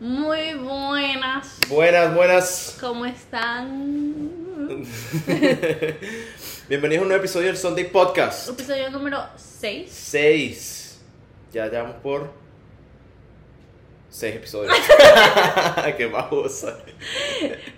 [0.00, 1.58] Muy buenas.
[1.68, 2.78] Buenas, buenas.
[2.80, 4.30] ¿Cómo están?
[6.68, 8.48] Bienvenidos a un nuevo episodio del Sunday Podcast.
[8.48, 9.90] Episodio número 6.
[9.90, 11.00] 6.
[11.52, 12.30] Ya llevamos por
[14.10, 14.72] 6 episodios.
[15.96, 16.78] Qué babosa.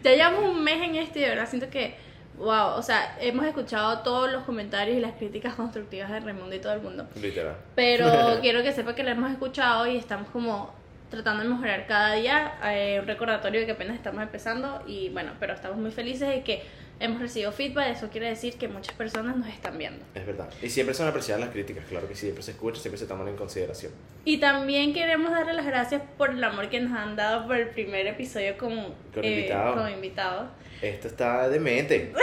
[0.03, 1.97] Ya llevamos un mes en este y de verdad siento que,
[2.37, 6.59] wow, o sea, hemos escuchado todos los comentarios y las críticas constructivas de Raimundo y
[6.59, 7.09] todo el mundo.
[7.19, 7.57] Literal.
[7.75, 10.79] Pero quiero que sepa que lo hemos escuchado y estamos como
[11.11, 12.55] tratando de mejorar cada día.
[12.73, 16.43] eh, un recordatorio de que apenas estamos empezando y bueno, pero estamos muy felices de
[16.43, 16.63] que
[17.01, 17.97] hemos recibido feedback.
[17.97, 20.05] Eso quiere decir que muchas personas nos están viendo.
[20.15, 20.49] Es verdad.
[20.63, 22.23] Y siempre son apreciadas las críticas, claro que sí.
[22.23, 23.93] Siempre se escucha, siempre se toman en consideración.
[24.25, 27.69] Y también queremos darle las gracias por el amor que nos han dado por el
[27.71, 28.75] primer episodio con,
[29.15, 29.77] Con eh, invitados.
[29.77, 30.49] con invitados.
[30.81, 32.13] Esto está demente.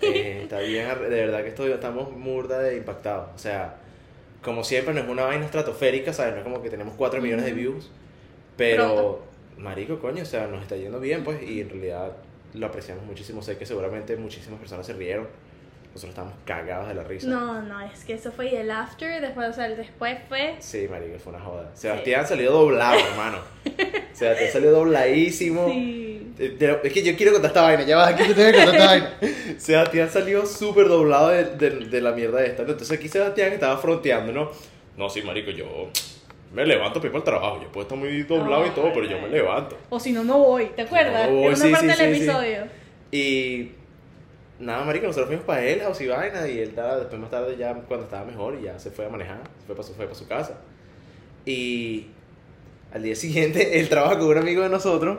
[0.00, 3.30] Eh, está bien, de verdad que estoy, estamos murda de impactados.
[3.34, 3.74] O sea,
[4.42, 6.34] como siempre, no es una vaina estratosférica, ¿sabes?
[6.34, 7.90] No es como que tenemos 4 millones de views.
[8.58, 9.24] Pero, Pronto.
[9.56, 12.12] marico, coño, o sea, nos está yendo bien, pues, y en realidad
[12.52, 13.40] lo apreciamos muchísimo.
[13.40, 15.26] Sé que seguramente muchísimas personas se rieron.
[15.94, 17.26] Nosotros estamos cagados de la risa.
[17.28, 20.56] No, no, es que eso fue el after, después, o sea, el después fue...
[20.58, 21.70] Sí, marico, fue una joda.
[21.74, 23.38] Sebastián salió doblado, hermano.
[24.12, 25.68] Sebastián salió dobladísimo.
[25.70, 26.32] Sí.
[26.38, 28.86] Es que yo quiero contar esta vaina, ya va, aquí te tengo que contar esta
[28.86, 29.16] vaina.
[29.58, 32.62] Sebastián salió súper doblado de, de, de la mierda esta.
[32.62, 34.50] Entonces aquí Sebastián estaba fronteando, ¿no?
[34.96, 35.90] No, sí, marico, yo
[36.52, 37.62] me levanto para ir para el trabajo.
[37.62, 39.76] Yo puedo estar muy doblado y todo, pero yo me levanto.
[39.90, 41.28] O si no, no voy, ¿te acuerdas?
[41.28, 42.22] No voy, sí, parte sí, del sí.
[42.22, 42.62] episodio.
[43.10, 43.72] Y
[44.58, 47.56] nada, marico, nosotros fuimos para él, House y vaina, y él estaba, después más tarde
[47.56, 50.04] ya cuando estaba mejor y ya se fue a manejar, se fue para su, fue
[50.06, 50.58] para su casa.
[51.44, 52.06] Y
[52.92, 55.18] al día siguiente él trabaja con un amigo de nosotros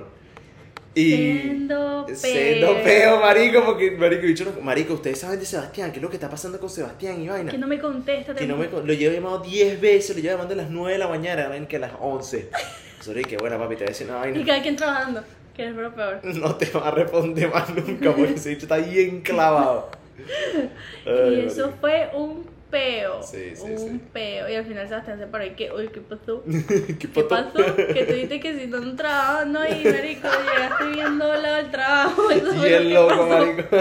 [0.96, 1.68] y...
[2.14, 6.10] Siendo feo, marico, porque marico, bicho, no- marico, ustedes saben de Sebastián, ¿qué es lo
[6.10, 7.52] que está pasando con Sebastián y vaina?
[7.52, 8.34] Que no me contesta.
[8.36, 10.98] Que no me, lo llevo llamado 10 veces, lo llevo llamando a las 9 de
[11.00, 12.50] la mañana, ven que a las 11.
[13.02, 14.46] Sorry, que buena papi, te voy a decir una Y vaina.
[14.46, 15.24] cada quien trabajando,
[15.56, 16.20] que es lo peor.
[16.24, 19.90] No te va a responder más nunca, porque ese bicho está bien clavado.
[21.06, 21.78] Ay, y eso marico.
[21.80, 23.24] fue un peo.
[23.24, 24.02] Sí, sí, un sí.
[24.14, 24.50] peo.
[24.50, 26.44] Y al final Sebastián se paró y que, uy, ¿qué pasó?
[26.46, 27.76] ¿Qué ¿Qué pasó?
[27.76, 31.72] Que tú dijiste que si no un trabajo, no, y marico, llegaste bien doblado el
[31.72, 32.30] trabajo.
[32.32, 33.64] Eso Y el loco, marico.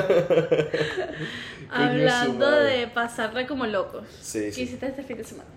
[1.71, 4.07] Hablando de pasarla como locos.
[4.21, 5.49] Sí, ¿Qué hiciste este fin de semana?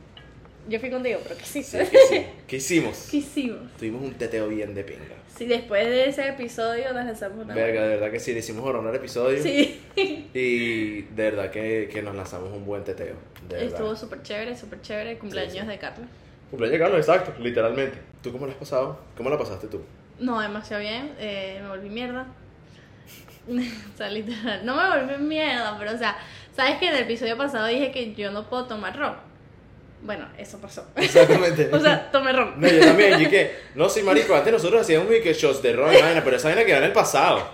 [0.67, 2.31] Yo fui contigo, pero ¿qué hiciste?
[2.47, 3.07] ¿Qué hicimos?
[3.09, 3.71] ¿Qué hicimos?
[3.79, 5.20] Tuvimos un teteo bien de pinga.
[5.37, 7.53] Sí, después de ese episodio nos lanzamos una.
[7.55, 9.41] Verga, de verdad que sí, le hicimos al episodio.
[9.41, 9.81] Sí.
[10.33, 13.15] Y de verdad que, que nos lanzamos un buen teteo.
[13.49, 13.65] De.
[13.65, 15.17] Estuvo súper chévere, súper chévere.
[15.17, 15.67] Cumpleaños Sí, sí.
[15.67, 16.07] de Carlos.
[16.49, 17.97] Cumpleaños de Carlos, exacto, literalmente.
[18.21, 18.99] ¿Tú cómo lo has pasado?
[19.17, 19.81] ¿Cómo la pasaste tú?
[20.19, 21.11] No, demasiado bien.
[21.17, 22.27] eh, me volví mierda.
[23.49, 24.65] o sea, literal.
[24.65, 26.15] No me volví mierda, pero o sea,
[26.55, 29.15] ¿sabes que en el episodio pasado dije que yo no puedo tomar ron?
[30.03, 30.85] Bueno, eso pasó.
[30.95, 31.69] Exactamente.
[31.71, 32.59] o sea, tomé ron.
[32.59, 35.73] No, yo también, y que, no, sí, marico, antes nosotros hacíamos y que shots de
[35.73, 37.47] ron y vaina, pero esa vaina quedó en el pasado.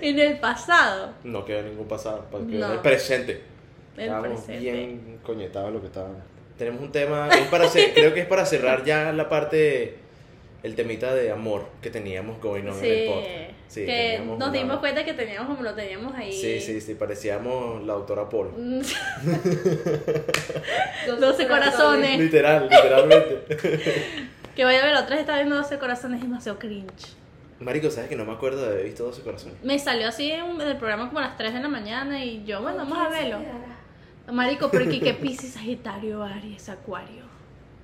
[0.00, 1.12] en el pasado.
[1.24, 2.72] No quedó en ningún pasado, quedó en No.
[2.74, 3.42] el presente.
[3.96, 4.58] El Estábamos presente.
[4.72, 6.18] bien coñetados lo que estábamos.
[6.56, 9.98] Tenemos un tema, es para hacer- creo que es para cerrar ya la parte,
[10.62, 13.50] el temita de amor que teníamos going on en el Sí, podcast.
[13.68, 16.32] Sí, que nos una- dimos cuenta que teníamos como lo teníamos ahí.
[16.32, 18.50] Sí, sí, sí, parecíamos la doctora Paul.
[21.20, 22.18] 12 corazones.
[22.18, 23.46] Literal, literalmente.
[24.54, 27.14] Que vaya a ver, otra vez estaba viendo 12 corazones, es demasiado cringe.
[27.58, 29.56] Marico, ¿sabes que no me acuerdo de haber visto 12 corazones?
[29.62, 32.44] Me salió así en, en el programa como a las 3 de la mañana y
[32.44, 33.38] yo, bueno, vamos a verlo.
[34.30, 37.22] Marico, pero que qué Pisces, Sagitario, Aries, Acuario.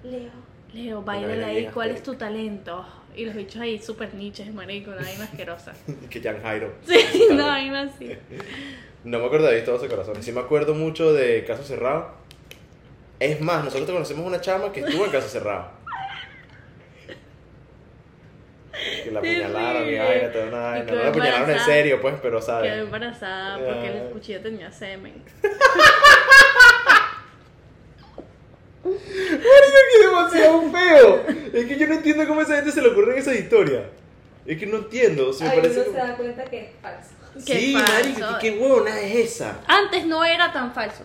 [0.04, 0.30] Leo.
[0.72, 2.84] Leo, baila ahí, ¿cuál es tu talento?
[3.16, 5.72] Y los bichos ahí súper niches, marico, una vaina asquerosa.
[6.10, 6.72] que Jan Jairo.
[6.86, 8.16] Sí, una vaina así.
[9.04, 10.24] No me acuerdo de visto 12 corazones.
[10.24, 12.12] Sí me acuerdo mucho de Caso Cerrado.
[13.18, 15.70] Es más, nosotros te conocemos una chama que estuvo en Caso Cerrado.
[19.02, 20.04] Que la apuñalaron y Terrible.
[20.04, 20.86] vaina, toda una Y vaina.
[20.86, 22.72] quedó No la apuñalaron en serio, pues, pero Quedó sabes.
[22.78, 25.24] embarazada porque el cuchillo tenía semen.
[29.90, 31.24] Que demasiado feo.
[31.52, 33.84] Es que yo no entiendo cómo a esa gente se le ocurren esas historias.
[34.46, 35.32] Es que no entiendo.
[35.32, 37.10] Se me Ahí uno parece se como- da cuenta que es falso.
[37.46, 37.92] Qué Sí, falso.
[37.92, 39.60] marico, ¿qué, qué huevona es esa?
[39.66, 41.04] Antes no era tan falso.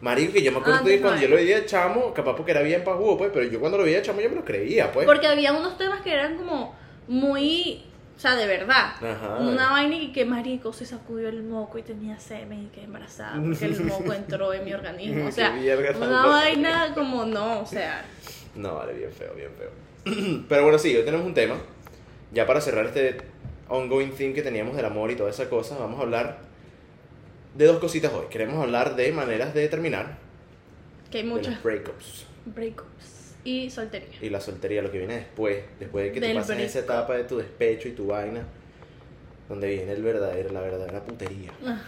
[0.00, 1.36] Marico, que yo me acuerdo Antes de no cuando yo era.
[1.36, 4.02] lo veía chamo, capaz porque era bien pa' jugo, pues, pero yo cuando lo veía
[4.02, 5.06] chamo yo me lo creía, pues.
[5.06, 6.74] Porque había unos temas que eran como
[7.08, 7.84] muy,
[8.16, 8.94] o sea, de verdad.
[8.96, 9.36] Ajá.
[9.40, 13.40] Una vaina y que marico se sacudió el moco y tenía semen y quedé embarazada
[13.42, 15.26] porque el moco entró en mi organismo.
[15.26, 15.54] O sea,
[15.96, 18.04] una vaina como no, o sea.
[18.54, 20.44] No, vale, bien feo, bien feo.
[20.48, 21.56] Pero bueno, sí, hoy tenemos un tema.
[22.32, 23.18] Ya para cerrar este
[23.68, 26.38] ongoing theme que teníamos del amor y toda esa cosa, vamos a hablar
[27.54, 28.26] de dos cositas hoy.
[28.30, 30.16] Queremos hablar de maneras de terminar,
[31.10, 32.26] Que hay de los breakups.
[32.46, 33.15] breakups.
[33.46, 34.08] Y soltería.
[34.20, 36.92] Y la soltería, lo que viene después, después de que tú Del pasas esa brisco.
[36.92, 38.42] etapa de tu despecho y tu vaina,
[39.48, 41.52] donde viene el verdadero, la verdadera putería.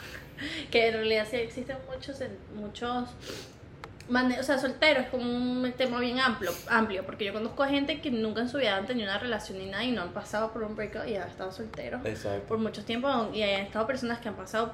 [0.71, 2.23] Que en realidad sí existen muchos,
[2.55, 3.09] muchos
[4.39, 8.01] o sea, solteros es como un tema bien amplio, amplio, porque yo conozco a gente
[8.01, 10.53] que nunca en su vida han tenido una relación ni nada y no han pasado
[10.53, 12.47] por un breakup y han estado solteros Exacto.
[12.47, 14.73] por mucho tiempo y han estado personas que han pasado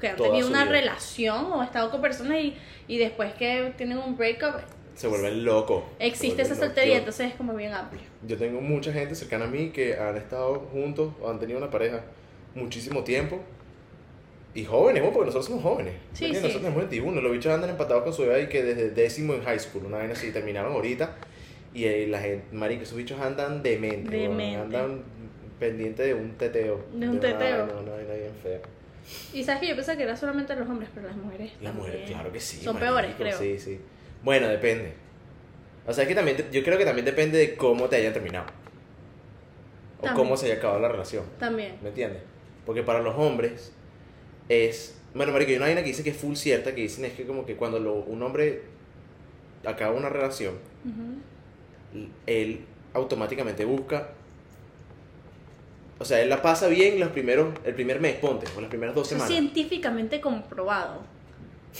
[0.00, 0.72] que han Toda tenido una vida.
[0.72, 2.54] relación o estado con personas y,
[2.86, 4.60] y después que tienen un breakup
[4.96, 5.84] Se vuelven locos.
[5.98, 8.02] existe esa soltería, entonces es como bien amplio.
[8.26, 11.70] Yo tengo mucha gente cercana a mí que han estado juntos o han tenido una
[11.70, 12.02] pareja
[12.54, 13.40] muchísimo tiempo.
[14.54, 15.92] Y jóvenes, bueno, porque nosotros somos jóvenes.
[16.14, 16.32] Sí, sí.
[16.32, 17.20] Nosotros tenemos 21.
[17.20, 19.98] Los bichos andan empatados con su edad y que desde décimo en high school, una
[19.98, 21.14] vaina así, terminaron ahorita.
[21.74, 24.10] Y eh, la gente, marico, esos bichos andan dementes.
[24.10, 24.76] weón, Demente.
[24.78, 25.02] Andan
[25.60, 26.82] pendientes de un teteo.
[26.94, 27.66] De un una teteo.
[27.66, 28.60] vaina, Una vaina bien fea.
[29.34, 31.52] Y sabes que yo pensaba que era solamente los hombres, pero las mujeres.
[31.60, 32.56] Las mujeres, claro que sí.
[32.64, 33.38] Son marico, peores, creo.
[33.38, 33.78] Sí, sí.
[34.22, 34.92] Bueno, depende.
[35.86, 38.46] O sea, es que también, yo creo que también depende de cómo te hayan terminado.
[39.98, 40.14] O También.
[40.24, 41.24] cómo se haya acabado la relación.
[41.38, 41.76] También.
[41.82, 42.22] ¿Me entiendes?
[42.66, 43.72] Porque para los hombres
[44.48, 44.98] es...
[45.14, 47.24] Bueno, marico, hay una vaina que dice que es full cierta, que dicen es que
[47.26, 48.62] como que cuando lo- un hombre
[49.64, 50.54] acaba una relación,
[50.84, 52.06] Ujú.
[52.26, 52.60] él
[52.92, 54.10] automáticamente busca...
[55.98, 58.94] O sea, él la pasa bien los primeros, el primer mes, ponte, o las primeras
[58.94, 59.32] dos Eso semanas.
[59.32, 61.00] científicamente comprobado.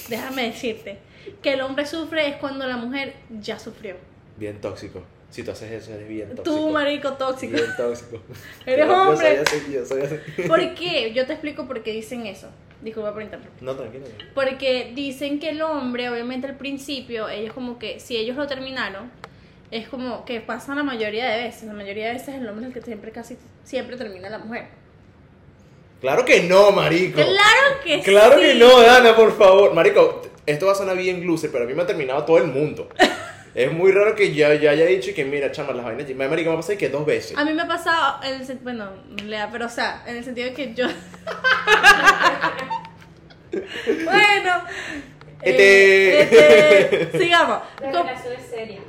[0.08, 0.98] Déjame decirte
[1.42, 3.96] que el hombre sufre es cuando la mujer ya sufrió.
[4.36, 5.02] Bien tóxico.
[5.30, 6.44] Si tú haces eso, eres bien tóxico.
[6.44, 7.52] Tú, marico tóxico.
[7.54, 8.22] Bien tóxico.
[8.66, 9.44] Eres yo hombre.
[9.44, 10.16] soy así, yo soy así.
[10.48, 11.12] ¿Por qué?
[11.12, 12.48] Yo te explico por qué dicen eso.
[12.80, 13.62] Disculpa por interrumpir.
[13.62, 14.04] No, tranquilo.
[14.34, 19.10] Porque dicen que el hombre, obviamente al principio, ellos como que, si ellos lo terminaron,
[19.70, 21.64] es como que pasa la mayoría de veces.
[21.64, 24.66] La mayoría de veces el hombre es el que siempre, casi siempre termina la mujer.
[26.00, 27.16] Claro que no, marico.
[27.16, 28.42] Claro que Claro sí.
[28.42, 29.74] que no, Dana, por favor.
[29.74, 32.46] Marico, esto va a sonar bien loser, pero a mí me ha terminado todo el
[32.48, 32.88] mundo.
[33.54, 36.08] es muy raro que yo ya haya dicho que, mira, chama, las vainas.
[36.14, 37.36] Marico, me ha pasado que dos veces.
[37.36, 38.90] A mí me ha pasado, en el sen- bueno,
[39.24, 40.86] Lea, pero o sea, en el sentido de que yo...
[44.04, 44.62] bueno.
[45.42, 46.20] Este.
[46.22, 47.60] eh, este, sigamos.
[47.80, 48.80] La Com- relación es seria.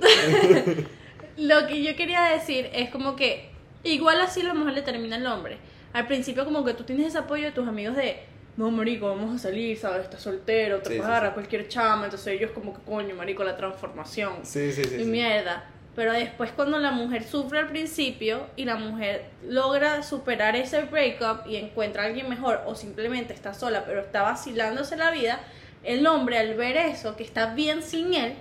[1.37, 3.49] Lo que yo quería decir es como que
[3.83, 5.57] igual así a lo mejor le termina el hombre.
[5.93, 8.19] Al principio como que tú tienes ese apoyo de tus amigos de,
[8.57, 10.03] no, marico, vamos a salir, ¿sabes?
[10.03, 11.33] Estás soltero, te Sí, puedes sí, agarrar sí.
[11.35, 14.33] cualquier chama, entonces ellos como que, coño, marico, la transformación.
[14.43, 14.95] Sí, sí, sí.
[15.01, 15.65] y mierda.
[15.95, 21.47] Pero después cuando la mujer sufre al principio y la mujer logra superar ese breakup
[21.47, 25.39] y encuentra a alguien mejor o simplemente está sola pero está vacilándose la vida,
[25.83, 28.35] el hombre al ver eso, que está bien sin él,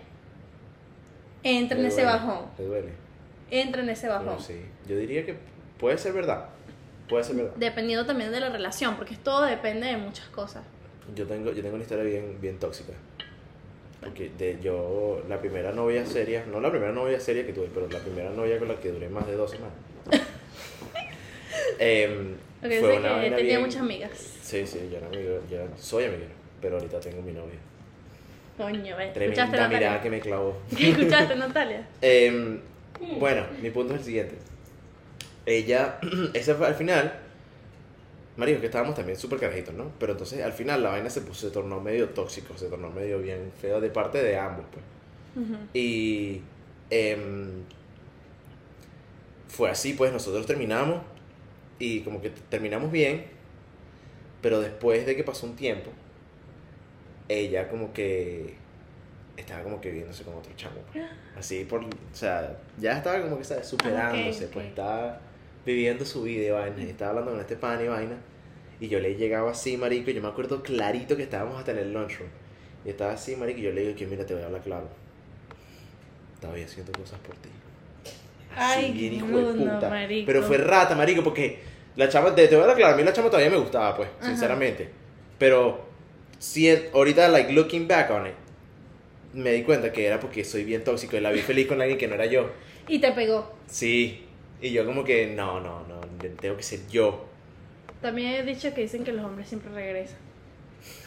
[1.43, 2.47] entra en Le ese duele, bajón.
[2.59, 2.93] Le duele.
[3.51, 4.27] Entra en ese bajón.
[4.27, 4.61] Bueno, sí.
[4.87, 5.37] Yo diría que
[5.79, 6.49] puede ser verdad.
[7.09, 7.53] Puede ser verdad.
[7.57, 10.63] Dependiendo también de la relación, porque todo depende de muchas cosas.
[11.15, 12.93] Yo tengo, yo tengo una historia bien, bien tóxica.
[14.01, 17.89] Porque de yo, la primera novia seria, no la primera novia seria que tuve, pero
[17.89, 19.75] la primera novia con la que duré más de dos semanas.
[21.79, 24.11] Em, que fue una que vaina tenía bien- muchas amigas.
[24.43, 26.25] Sí, sí, yo era amigo, yo era- soy amigo,
[26.61, 27.59] pero ahorita tengo mi novia.
[28.57, 29.13] Coño, ¿ves?
[29.13, 30.03] Tremenda ¿Escuchaste, mirada Natalia?
[30.03, 30.57] que me clavó.
[30.77, 31.87] ¿Qué escuchaste, Natalia?
[32.01, 32.61] Em,
[33.19, 34.37] bueno, mi punto es el siguiente.
[35.47, 35.99] Ella,
[36.35, 37.21] ese fue al final,
[38.37, 39.93] Mario, que estábamos también súper carajitos, ¿no?
[39.99, 43.21] Pero entonces al final la vaina se, puso, se tornó medio tóxico, se tornó medio
[43.21, 44.85] bien feo de parte de ambos, pues.
[45.75, 46.41] Y
[46.91, 47.63] em,
[49.49, 51.03] fue así, pues nosotros terminamos
[51.79, 53.27] y como que terminamos bien,
[54.41, 55.91] pero después de que pasó un tiempo,
[57.29, 58.55] ella como que
[59.37, 60.77] estaba como que viéndose con otro chamo.
[60.93, 61.05] pues.
[61.37, 63.67] Así por, o sea, ya estaba como que ¿sabes?
[63.69, 65.21] superándose, Ah, ok, pues estaba
[65.67, 68.17] viviendo su vida y vaina, y estaba hablando con este pan y vaina.
[68.81, 71.79] Y yo le llegaba así, marico, y yo me acuerdo clarito que estábamos hasta en
[71.79, 72.31] el lunchroom.
[72.85, 74.89] Y estaba así, marico, y yo le digo que mira, te voy a hablar claro.
[76.35, 77.49] Estaba haciendo cosas por ti.
[78.55, 79.91] Así, Ay, bien hijo de puta.
[79.91, 80.27] marico.
[80.27, 81.59] Pero fue rata, marico, porque
[81.97, 83.97] la chama, te, te voy a hablar claro, a mí la chama todavía me gustaba,
[83.97, 84.29] pues, Ajá.
[84.29, 84.89] sinceramente.
[85.39, 85.85] Pero,
[86.39, 88.35] si ahorita, like, looking back on it,
[89.35, 91.99] me di cuenta que era porque soy bien tóxico y la vi feliz con alguien
[91.99, 92.51] que no era yo.
[92.89, 93.53] Y te pegó.
[93.67, 94.26] Sí.
[94.61, 96.01] Y yo como que, no, no, no,
[96.41, 97.27] tengo que ser yo.
[98.01, 100.19] También he dicho que dicen que los hombres siempre regresan.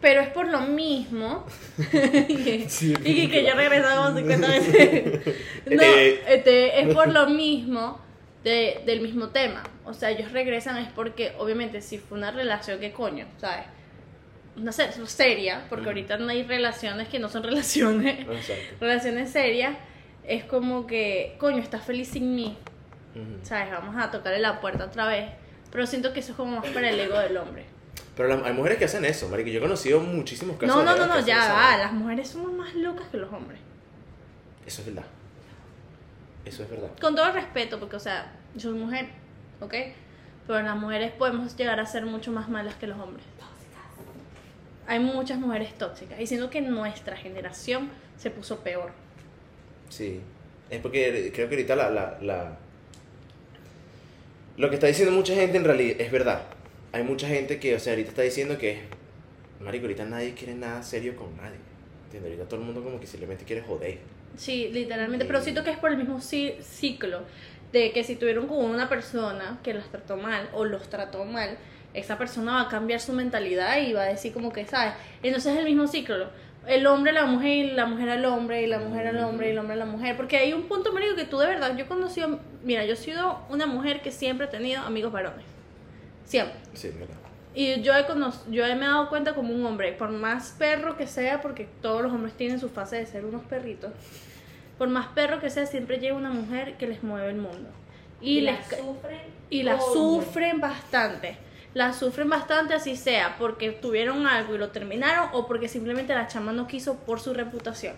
[0.00, 1.46] Pero es por lo mismo.
[2.28, 2.94] y Sí.
[3.04, 5.34] y que yo regresaba como 50 veces.
[5.66, 6.20] No, Eh.
[6.28, 8.00] este, es por lo mismo
[8.44, 9.62] de- del mismo tema.
[9.84, 13.26] O sea, ellos regresan es porque, obviamente, si fue una relación, ¿qué coño?
[13.38, 13.64] ¿Sabes?
[14.56, 18.20] No sé, seria, porque ahorita no hay relaciones que no son relaciones.
[18.20, 18.76] Exacto.
[18.80, 19.76] relaciones serias.
[20.26, 22.56] Es como que, coño, estás feliz sin mí.
[23.14, 23.38] Ujú.
[23.46, 23.70] ¿sabes?
[23.70, 25.30] Vamos a tocarle la puerta otra vez.
[25.70, 27.64] Pero siento que eso es como más para el ego del hombre.
[28.16, 29.48] Pero la- hay mujeres que hacen eso, marico.
[29.50, 31.76] Yo he conocido muchísimos casos No, de no, no, no, ya va.
[31.76, 33.60] Las mujeres somos más locas que los hombres.
[34.66, 35.04] Eso es verdad.
[36.44, 36.88] Eso es verdad.
[37.00, 39.08] Con todo respeto, porque, o sea, yo soy mujer,
[39.60, 39.74] ¿ok?
[40.46, 43.24] Pero las mujeres podemos llegar a ser mucho más malas que los hombres.
[44.88, 46.20] Hay muchas mujeres tóxicas.
[46.20, 48.92] Y siento que nuestra generación se puso peor.
[49.88, 50.20] Sí.
[50.70, 52.56] Es porque creo que ahorita la, la, la-
[54.56, 56.42] Lo que está diciendo mucha gente en realidad es verdad.
[56.92, 58.80] Hay mucha gente que, o sea, ahorita está diciendo que...
[59.60, 61.56] Marico, ahorita nadie quiere nada serio con nadie.
[62.06, 62.32] ¿Entiendes?
[62.32, 63.98] Ahorita todo el mundo como que simplemente quiere joder.
[64.36, 65.24] Sí, literalmente.
[65.24, 67.20] Pero siento que es por el mismo ci- ciclo
[67.72, 71.58] de que si tuvieron con una persona que los trató mal o los trató mal,
[71.94, 74.92] esa persona va a cambiar su mentalidad y va a decir como que, ¿sabes?
[75.22, 76.28] Entonces es el mismo ciclo.
[76.66, 79.48] El hombre a la mujer y la mujer al hombre y la mujer al hombre
[79.48, 80.16] y el hombre a la mujer.
[80.16, 82.96] Porque hay un punto, marico, que tú de verdad, yo he conocido, mira, yo he
[82.96, 85.44] sido una mujer que siempre he tenido amigos varones.
[86.24, 86.56] Siempre.
[86.74, 87.14] Sí, verdad.
[87.54, 90.96] Y yo he, cono- yo me he dado cuenta como un hombre, por más perro
[90.96, 93.92] que sea, porque todos los hombres tienen su fase de ser unos perritos,
[94.76, 97.70] por más perro que sea, siempre llega una mujer que les mueve el mundo.
[98.20, 99.20] Y, la les, sufren.
[99.50, 101.38] y la sufren bastante.
[101.76, 106.26] La sufren bastante así sea porque tuvieron algo y lo terminaron o porque simplemente la
[106.26, 107.94] chama no quiso por su reputación.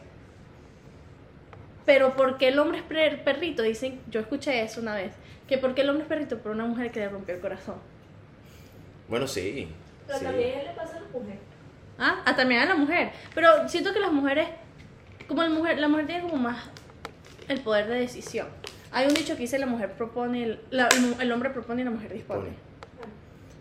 [1.87, 5.13] Pero porque el hombre es per- perrito, dicen, yo escuché eso una vez,
[5.47, 7.77] que porque el hombre es perrito por una mujer que le rompió el corazón.
[9.09, 9.69] Bueno, sí.
[10.09, 10.25] Pero sí.
[10.25, 11.39] también le pasa a la mujer.
[12.01, 12.23] ¿Ah?
[12.27, 13.13] Ah, también a la mujer.
[13.35, 14.49] Pero siento que las mujeres,
[15.29, 16.69] como la mujer, la mujer tiene como más
[17.47, 18.49] el poder de decisión.
[18.91, 20.89] Hay un dicho que dice la mujer propone, el, la-
[21.21, 22.41] el hombre propone y la mujer dispone.
[22.41, 22.68] Pone.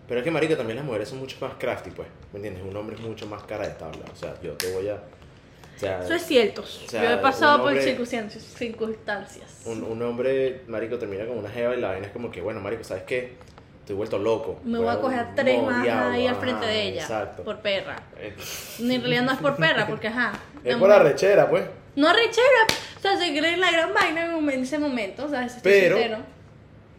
[0.08, 2.08] Pero es que, marico, también las mujeres son mucho más crafty, pues.
[2.32, 2.64] ¿Me entiendes?
[2.64, 4.06] Un hombre es mucho más cara de tabla.
[4.12, 4.96] O sea, yo te voy a...
[4.96, 6.64] O sea, Eso es cierto.
[6.64, 9.62] sea, Yo he pasado por circunstancias.
[9.66, 12.60] un, un hombre, marico, termina con una jeva y la vaina es como que, bueno,
[12.62, 13.36] marico, ¿sabes qué?
[13.82, 14.60] Estoy vuelto loco.
[14.66, 17.02] Me voy a coger a tres más ahí al ajá, frente de ella.
[17.04, 17.44] Exacto.
[17.44, 17.96] Por perra.
[18.18, 18.34] Eh,
[18.80, 20.34] En realidad no es por perra, porque ajá.
[20.64, 21.64] Es por la rechera, pues.
[21.96, 22.68] No arrechera.
[22.98, 25.26] O sea, se cree en la gran vaina en ese momento.
[25.26, 26.18] O sea, estoy Pero-.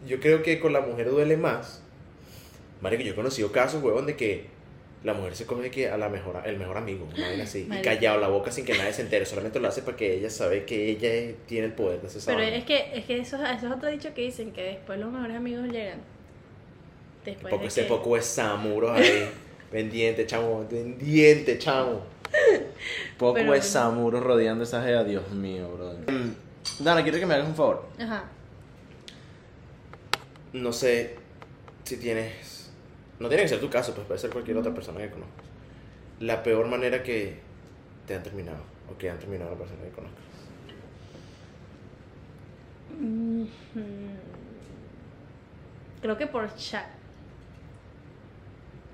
[0.07, 1.83] Yo creo que con la mujer duele más.
[2.81, 4.45] Marico, yo he conocido casos, huevón, de que
[5.03, 7.81] la mujer se coge que a la mejor, el mejor amigo, una vaina así, y
[7.81, 10.89] callado la boca sin que nadie se entere, solamente lo hace porque ella sabe que
[10.89, 12.55] ella es- tiene el poder de hacer Pero vaina.
[12.57, 15.37] es que, es que eso, eso es otro dicho que dicen que después los mejores
[15.37, 15.99] amigos llegan.
[17.25, 19.29] Después Poco de ese que- poco de samuros ahí,
[19.71, 22.01] pendiente, chamo, pendiente, chamo.
[23.17, 23.63] Poco Pero bueno.
[23.63, 26.11] samuros rodeando esa jeva, Dios mío, brother.
[26.11, 26.35] Mm,
[26.83, 27.85] Dana, quiero que me hagas un favor.
[27.99, 28.25] Ajá.
[30.53, 31.15] No sé
[31.83, 32.58] si tienes.
[33.19, 35.45] No tiene que ser tu caso, pues puede ser cualquier otra persona que conozcas.
[36.19, 37.39] La peor manera que
[38.07, 40.23] te han terminado, o que han terminado la persona que conozcas.
[42.99, 43.43] Mm,
[46.01, 46.85] Creo que por chat.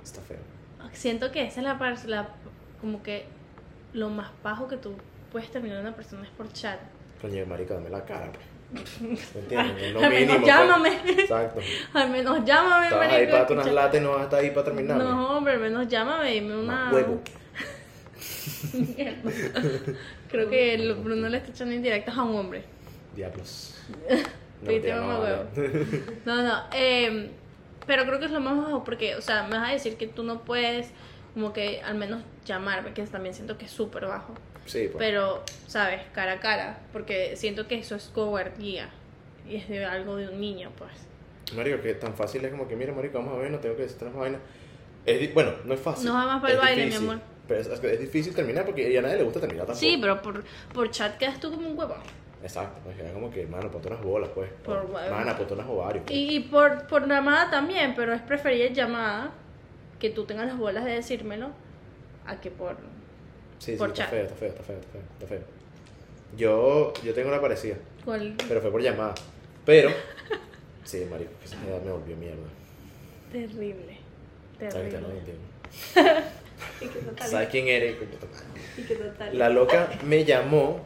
[0.04, 0.38] Está feo.
[0.94, 2.30] Siento que esa es la parte, la,
[2.82, 3.26] como que
[3.94, 4.96] lo más bajo que tú
[5.32, 6.80] puedes terminar una persona es por chat.
[7.22, 8.46] Coño, marica, dame la cara, pues.
[8.72, 8.80] ¿Me
[9.40, 9.84] entiendes?
[9.84, 10.46] Es lo Al menos mínimo, pues.
[10.48, 11.00] llámame.
[11.22, 11.62] Exacto.
[11.94, 14.64] Al menos llámame, Estabas ahí para unas latas y no vas a estar ahí para
[14.64, 14.98] terminar.
[14.98, 16.86] No, hombre, al menos llámame, dime una...
[16.86, 17.22] Más huevo.
[20.30, 22.64] Creo que el Bruno le está echando indirectas a un hombre.
[23.16, 23.76] Diablos.
[24.62, 25.38] Mentira, mamá vale.
[26.26, 27.30] No, no, eh,
[27.88, 30.08] pero creo que es lo más bajo porque, o sea, me vas a decir que
[30.08, 30.90] tú no puedes,
[31.34, 34.34] como que al menos llamarme, que también siento que es súper bajo.
[34.66, 34.98] Sí, pues.
[34.98, 36.02] Pero, ¿sabes?
[36.14, 38.90] Cara a cara, porque siento que eso es cobardía
[39.48, 40.92] y es de algo de un niño, pues.
[41.56, 43.86] Marico, que tan fácil es como que, mira, marico, vamos a ver, no tengo que
[44.16, 44.42] vainas.
[45.06, 46.08] Es di- bueno, no es fácil.
[46.08, 47.20] No va más para el baile, mi amor.
[47.48, 49.80] Pero es, es difícil terminar porque a nadie le gusta terminar tampoco.
[49.80, 50.44] Sí, pero por,
[50.74, 51.96] por chat quedas tú como un huevo.
[52.42, 54.50] Exacto, pues era como que, hermano, ponte unas bolas, pues.
[54.64, 54.90] Por.
[54.90, 56.04] Mana, ponte unas ovarios.
[56.08, 56.18] pues.
[56.18, 59.30] Y, y por, por llamada también, pero es preferible llamada
[60.00, 61.50] que tú tengas las bolas de decírmelo
[62.26, 62.78] a que por...
[63.60, 65.40] Sí, sí, está feo, está feo, está feo, está feo, está feo.
[66.38, 69.16] Yo, yo tengo una parecida, cual- pero fue por llamada.
[69.66, 69.90] Pero,
[70.84, 72.38] sí, marico, que esa edad me volvió mierda.
[73.32, 73.98] Terrible.
[74.60, 75.20] ¿Sabes que te lo Terrible.
[75.20, 76.22] entiendo?
[76.82, 77.28] Y que total.
[77.30, 77.96] ¿Sabes quién eres?
[78.78, 79.38] Y que total.
[79.38, 80.86] La loca me llamó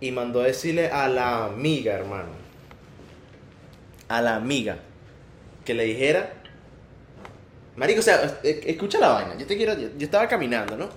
[0.00, 2.30] y mandó a decirle a la amiga, hermano.
[4.08, 4.78] A la amiga.
[5.64, 6.32] Que le dijera.
[7.76, 9.36] Marico, o sea, escucha la vaina.
[9.38, 9.74] Yo te quiero.
[9.74, 10.88] Yo, yo estaba caminando, ¿no?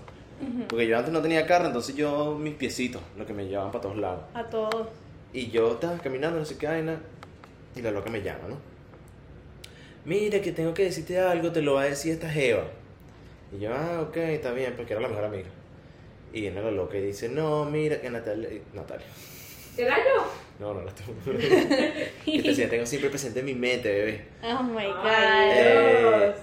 [0.68, 3.84] Porque yo antes no tenía carro, entonces yo, mis piecitos, lo que me llevaban para
[3.84, 4.24] todos lados.
[4.34, 4.88] A todos.
[5.32, 7.00] Y yo estaba caminando, no sé qué vaina.
[7.76, 8.58] Y la loca me llama, ¿no?
[10.06, 12.66] Mira, que tengo que decirte algo, te lo va a decir esta Jeva.
[13.56, 15.48] Y yo, ah, ok, está bien, porque era la mejor amiga.
[16.34, 18.50] Y viene la loca y dice, no, mira, que Natalia.
[18.50, 19.06] eh, Natalia.
[19.78, 20.26] ¿Era yo?
[20.60, 21.32] No, no, no tú.
[22.26, 24.26] que te decía, tengo siempre presente en mi mente, bebé.
[24.44, 25.06] Oh my god.
[25.06, 26.34] Eh.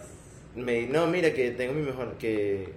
[0.55, 2.73] Me no, mira que tengo mi mejor, que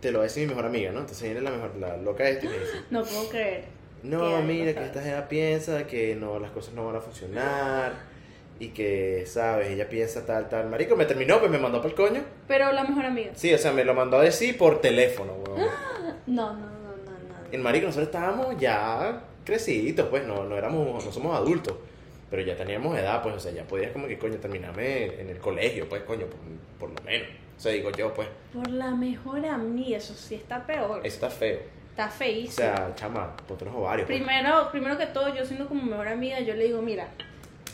[0.00, 1.00] te lo va a decir mi mejor amiga, ¿no?
[1.00, 3.64] Entonces viene la mejor, la loca esta y me dice, No puedo creer.
[4.02, 7.92] no, mira que esta jeva piensa que no, las cosas no van a funcionar
[8.60, 9.68] y que, ¿sabes?
[9.70, 10.68] Ella piensa tal, tal.
[10.68, 12.22] Marico, me terminó, pues me mandó para el coño.
[12.48, 13.30] Pero la mejor amiga.
[13.34, 15.68] Sí, o sea, me lo mandó a decir por teléfono, weón.
[16.26, 17.34] No, no, no, no, no.
[17.52, 21.74] En Marico nosotros estábamos ya creciditos, pues, no, no éramos, no somos adultos.
[22.30, 25.38] Pero ya teníamos edad, pues, o sea, ya podías como que, coño, terminarme en el
[25.38, 26.38] colegio, pues, coño, por,
[26.90, 27.28] por lo menos.
[27.56, 30.98] O sea, digo yo, pues, Por la mejor amiga, eso sí está peor.
[31.04, 31.58] eso está feo.
[31.90, 32.52] Está O feísimo.
[32.52, 34.06] sea, chama, ponte unos ovarios.
[34.06, 34.18] pues.
[34.18, 37.08] Primero, primero que todo, yo siendo como mejor amiga, yo le digo, mira,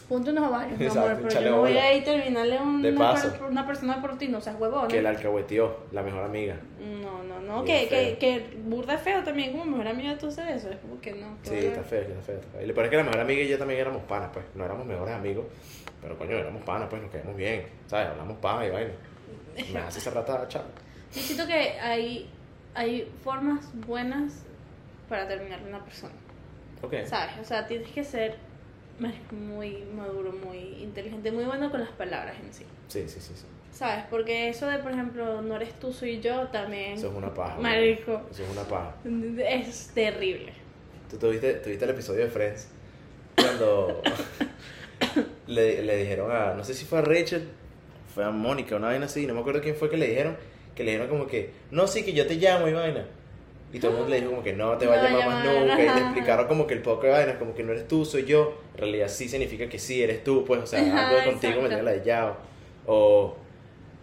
[0.08, 1.84] ponte unos ovarios, mi Exacto, amor, pero yo no voy bola.
[1.84, 3.32] a ir a terminarle De una, paso.
[3.32, 4.88] per- una persona por ti, no seas huevón.
[4.88, 6.56] Que la alcahueteó, la mejor amiga.
[7.02, 8.18] No, no, no, Bien que, que, feo.
[8.18, 11.36] que burda feo también como mejor amiga tú haces eso, es como que no.
[11.42, 12.62] Sí, está feo, está feo, está feo.
[12.62, 14.44] Y lo peor es que la mejor amiga y yo también éramos panas, pues.
[14.54, 15.46] No éramos mejores amigos,
[16.02, 17.66] pero coño, éramos panas, pues nos quedamos bien.
[17.86, 18.08] ¿Sabes?
[18.08, 18.92] Hablamos paja y vaina.
[19.72, 20.66] Me hace esa rata, chama.
[21.14, 22.28] Yo siento que hay,
[22.74, 24.44] hay formas buenas
[25.08, 26.12] para terminar una persona,
[26.82, 26.94] Ok.
[27.04, 27.34] ¿sabes?
[27.40, 28.36] O sea, tienes que ser
[28.98, 32.64] muy maduro, muy inteligente, muy bueno con las palabras en sí.
[32.88, 33.44] Sí, sí, sí, sí.
[33.72, 34.04] ¿Sabes?
[34.08, 36.92] Porque eso de, por ejemplo, no eres tú, soy yo, también.
[36.92, 37.58] Eso es una paja.
[37.58, 38.22] Marico.
[38.30, 38.94] Eso es una paja.
[39.38, 40.52] Es terrible.
[41.10, 42.68] ¿Tú tuviste, tuviste el episodio de Friends?
[43.34, 44.00] Cuando
[45.48, 47.48] le, le dijeron a, no sé si fue a Rachel,
[48.14, 50.36] fue a Mónica, una vaina así, no me acuerdo quién fue que le dijeron,
[50.76, 53.04] que le dijeron como que, no, sí, que yo te llamo y vaina.
[53.74, 55.82] Y todo el mundo le dijo como que no te va a llamar más nunca.
[55.82, 58.24] Y le explicaron como que el poco de vainas, como que no eres tú, soy
[58.24, 58.62] yo.
[58.74, 61.60] En realidad sí significa que sí eres tú, pues, o sea, Ajá, algo de contigo
[61.60, 62.36] me tiene ladillado.
[62.86, 63.34] O,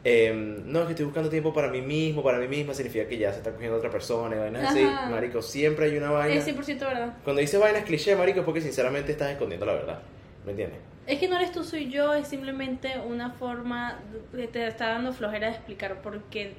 [0.04, 3.18] em, no, es que estoy buscando tiempo para mí mismo, para mí misma, significa que
[3.18, 4.84] ya se está cogiendo otra persona y vainas así.
[4.84, 5.10] Ajá.
[5.10, 6.36] Marico, siempre hay una vaina.
[6.36, 7.14] Es 100% verdad.
[7.24, 10.00] Cuando dices vainas cliché, marico, es porque sinceramente estás escondiendo la verdad.
[10.44, 10.80] ¿Me entiendes?
[11.08, 14.02] Es que no eres tú, soy yo, es simplemente una forma
[14.36, 16.56] que te está dando flojera de explicar por qué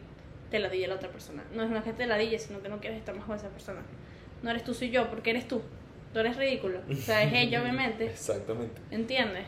[0.53, 1.43] te ladilla la otra persona.
[1.55, 3.81] No es una que te ladille, sino que no quieres estar más con esa persona.
[4.43, 5.63] No eres tú, soy yo, porque eres tú.
[6.13, 6.81] Tú eres ridículo.
[6.89, 8.05] O sea, es ella, obviamente.
[8.13, 8.81] Exactamente.
[8.91, 9.47] ¿Entiendes?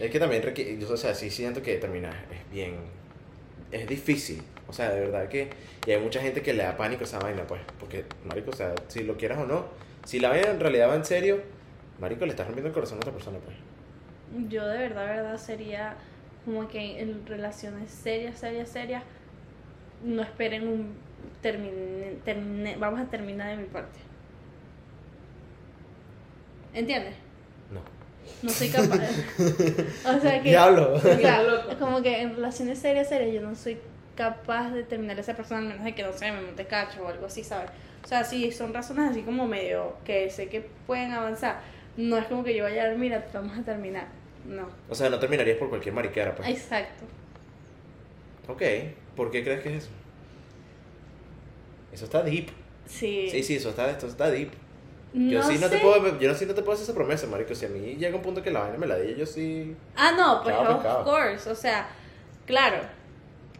[0.00, 0.42] Es que también
[0.80, 2.74] yo, o sea, sí siento que terminar es bien,
[3.70, 4.42] es difícil.
[4.68, 5.50] O sea, de verdad que,
[5.86, 8.54] y hay mucha gente que le da pánico a esa vaina, pues, porque, marico, o
[8.54, 9.66] sea, si lo quieras o no,
[10.04, 11.40] si la vaina en realidad va en serio,
[12.00, 13.56] marico, le estás rompiendo el corazón a otra persona, pues.
[14.48, 15.96] Yo de verdad, verdad, sería
[16.44, 19.04] como que en relaciones serias, serias, serias,
[20.04, 20.94] no esperen un
[21.40, 23.98] termine, termine- vamos a terminar de mi parte.
[26.74, 27.14] ¿Entiendes?
[27.70, 27.80] No.
[28.42, 28.96] No soy capaz.
[30.16, 30.48] o sea que.
[30.50, 30.94] Diablo.
[30.94, 31.76] o sea, Loco.
[31.78, 33.78] como que en relaciones serias, serias, yo no soy
[34.16, 37.02] capaz de terminar a esa persona, al menos de que no sé, me monte cacho
[37.04, 37.70] o algo así, ¿sabes?
[38.04, 41.60] O sea, sí, son razones así como medio que sé que pueden avanzar.
[41.96, 44.06] No es como que yo vaya a ver, mira, vamos a terminar.
[44.46, 44.68] No.
[44.88, 46.48] O sea, no terminarías por cualquier mariquera, pues.
[46.48, 47.04] Exacto.
[48.48, 48.62] Ok,
[49.16, 49.90] ¿por qué crees que es eso?
[51.92, 52.48] Eso está deep.
[52.86, 53.28] Sí.
[53.30, 54.50] Sí, sí, eso está, esto está deep.
[55.14, 57.26] Yo No sí no te puedo, yo no, sí no te puedo hacer esa promesa,
[57.26, 57.54] marico.
[57.54, 59.76] Si a mí llega un punto que la vaina me la di, yo sí...
[59.94, 61.88] Ah, no, pues Chao, of course, o sea,
[62.46, 62.78] claro.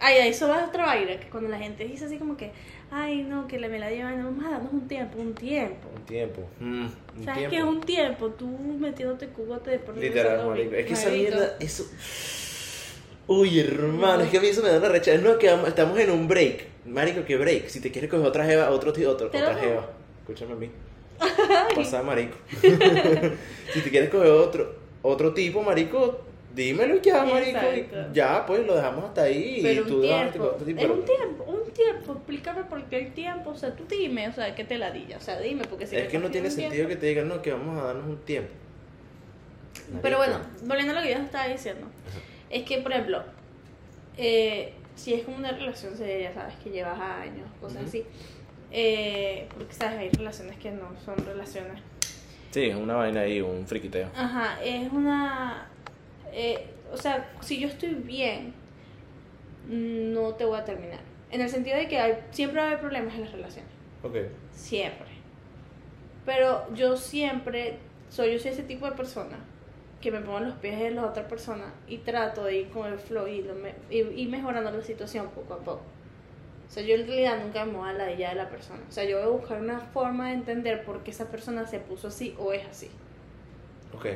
[0.00, 2.52] Ay, a eso va otra vaina, que cuando la gente dice así como que,
[2.90, 5.88] ay, no, que le me la llevan, vamos a darnos un tiempo, un tiempo.
[5.94, 6.48] Un tiempo.
[6.58, 6.86] Mm,
[7.18, 8.30] un ¿Sabes qué es un tiempo?
[8.30, 10.74] Tú metiéndote cugote de por Literal, marico.
[10.74, 11.84] Es que esa mierda, eso...
[13.40, 15.16] Uy, hermano, es que a mí eso me da una recha.
[15.18, 16.64] No, que vamos- estamos en un break.
[16.86, 17.68] Marico, ¿qué break?
[17.68, 19.88] Si te quieres coger otra jeva, otro tío, otro, otra jeva.
[20.20, 20.70] Escúchame a mí.
[21.76, 22.36] Pasa, marico.
[23.72, 26.20] si te quieres coger otro, otro tipo, marico,
[26.54, 27.58] dímelo ya, marico.
[27.58, 28.12] Exacto.
[28.12, 29.60] ya, pues lo dejamos hasta ahí.
[29.62, 32.82] Pero y tú un tiempo, otro tipo, es pero- un tiempo, un tiempo, explícame por
[32.84, 35.16] qué el tiempo, o sea, tú dime, o sea, ¿qué te ladilla?
[35.16, 37.52] O sea, dime, porque si es que no tiene sentido que te digan, no, que
[37.52, 38.50] vamos a darnos un tiempo.
[40.02, 41.86] Pero bueno, volviendo a lo que yo estaba diciendo,
[42.52, 43.22] es que, por ejemplo,
[44.16, 48.04] eh, si es como una relación seria, sabes, que llevas años, cosas así,
[48.70, 51.80] eh, porque, sabes, hay relaciones que no son relaciones.
[52.50, 54.10] Sí, es una vaina ahí, un friquiteo.
[54.14, 55.66] Ajá, es una...
[56.32, 58.52] eh, o sea, si yo estoy bien,
[59.66, 61.00] no te voy a terminar.
[61.30, 63.70] En el sentido de que hay, siempre va a haber problemas en las relaciones.
[64.02, 64.16] Ok.
[64.52, 65.06] Siempre.
[66.26, 67.78] Pero yo siempre
[68.10, 69.38] soy, yo soy ese tipo de persona
[70.02, 72.86] que me pongo en los pies de la otra persona y trato de ir con
[72.92, 75.80] el flow y, lo me- y, y mejorando la situación poco a poco.
[76.68, 78.80] O sea, yo en realidad nunca me voy a la idea de la persona.
[78.88, 81.78] O sea, yo voy a buscar una forma de entender por qué esa persona se
[81.80, 82.90] puso así o es así.
[83.96, 84.06] Ok.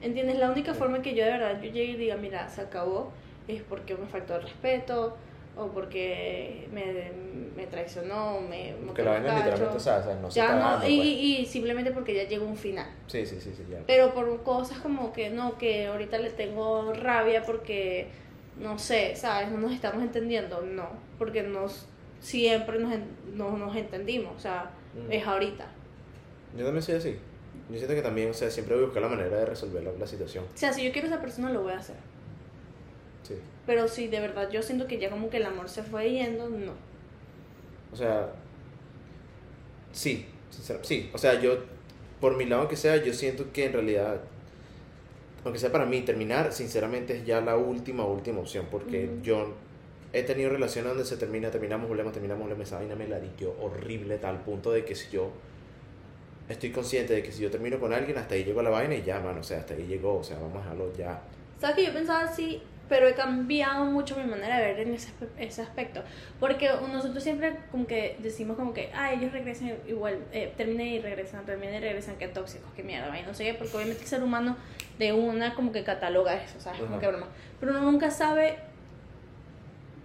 [0.00, 0.38] ¿Entiendes?
[0.38, 3.12] La única forma que yo de verdad yo llegue y diga, mira, se acabó,
[3.48, 5.16] es porque me faltó el respeto
[5.58, 7.10] o porque me,
[7.56, 10.52] me traicionó, me Porque montó la vaina literalmente, o sea, o sea, no se ya
[10.54, 11.06] no, dando, y, pues.
[11.08, 12.86] y- simplemente porque ya llegó un final.
[13.08, 13.78] Sí, sí, sí, sí, ya.
[13.86, 18.08] Pero por cosas como que no, que ahorita le tengo rabia porque
[18.60, 19.50] no sé, ¿sabes?
[19.50, 21.86] No nos estamos entendiendo, no, porque nos
[22.20, 22.92] siempre nos,
[23.34, 25.12] no nos entendimos, o sea, Mm.
[25.12, 25.66] es ahorita.
[26.56, 27.16] Yo también soy así.
[27.70, 29.92] Yo siento que también, o sea, siempre voy a buscar la manera de resolver la,
[29.92, 30.44] la situación.
[30.44, 31.96] O sea, si yo quiero a esa persona, lo voy a hacer.
[33.68, 36.48] Pero si de verdad yo siento que ya como que el amor se fue yendo,
[36.50, 36.72] no.
[37.92, 38.30] O sea,
[39.92, 41.10] sí, sincera- sí.
[41.12, 41.58] O sea, yo,
[42.20, 44.20] por mi lado que sea, yo siento que en realidad,
[45.44, 48.66] aunque sea para mí, terminar, sinceramente es ya la última, última opción.
[48.70, 49.54] Porque yo
[50.12, 52.66] he tenido relaciones donde se termina, terminamos, volvemos, terminamos, volvemos.
[52.66, 55.30] Esa vaina me la dio horrible, tal punto de que si yo
[56.48, 59.02] estoy consciente de que si yo termino con alguien, hasta ahí llegó la vaina y
[59.02, 59.40] ya, mano.
[59.40, 60.18] O sea, hasta ahí llegó.
[60.18, 61.20] O sea, vamos a dejarlo ya.
[61.60, 62.62] ¿Sabes que yo pensaba así?
[62.88, 66.02] Pero he cambiado mucho mi manera de ver en ese, ese aspecto.
[66.40, 70.98] Porque nosotros siempre como que decimos como que, ah, ellos regresan igual, eh, terminan y
[71.00, 74.08] regresan, terminan y regresan, qué tóxicos, qué mierda, vaina, no sé qué, porque obviamente el
[74.08, 74.56] ser humano
[74.98, 76.80] de una como que cataloga eso, ¿sabes?
[76.80, 77.26] Como que broma.
[77.60, 78.56] Pero uno nunca sabe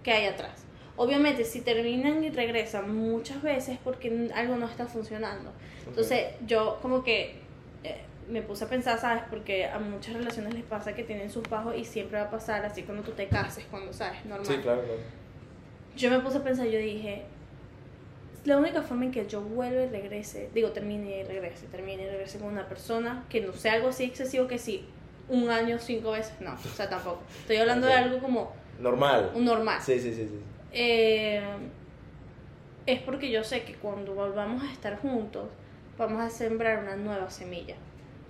[0.02, 0.64] qué hay atrás.
[0.96, 5.50] Obviamente, si terminan y regresan muchas veces porque algo no está funcionando.
[5.86, 7.40] Entonces, yo como que
[7.82, 9.22] eh, me puse a pensar, ¿sabes?
[9.30, 12.64] Porque a muchas relaciones les pasa que tienen sus bajos y siempre va a pasar
[12.64, 14.24] así cuando tú te cases, cuando, ¿sabes?
[14.24, 14.46] Normal.
[14.46, 15.00] Sí, claro, claro.
[15.96, 17.22] Yo me puse a pensar, yo dije,
[18.44, 22.06] la única forma en que yo vuelva y regrese, digo, termine y regrese, termine y
[22.06, 24.84] regrese con una persona que no sea algo así excesivo que sí,
[25.28, 27.22] un año, cinco veces, no, o sea, tampoco.
[27.40, 27.98] Estoy hablando de Ok.
[28.00, 29.30] algo como Normal.
[29.34, 29.80] un normal.
[29.80, 30.38] Sí, sí, sí, sí.
[30.72, 31.40] Eh,
[32.86, 35.48] es porque yo sé que cuando volvamos a estar juntos,
[35.96, 37.76] vamos a sembrar una nueva semilla.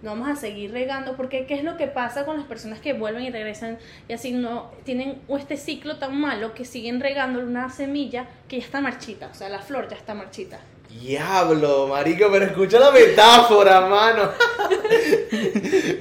[0.02, 2.92] No vamos a seguir regando, porque ¿qué es lo que pasa con las personas que
[2.92, 3.78] vuelven y regresan
[4.09, 8.64] y así no tienen este ciclo tan malo que siguen regando una semilla que ya
[8.66, 9.28] está marchita?
[9.28, 10.61] O sea, la flor ya está marchita.
[11.00, 14.30] Diablo, marico, pero escucha la metáfora, mano.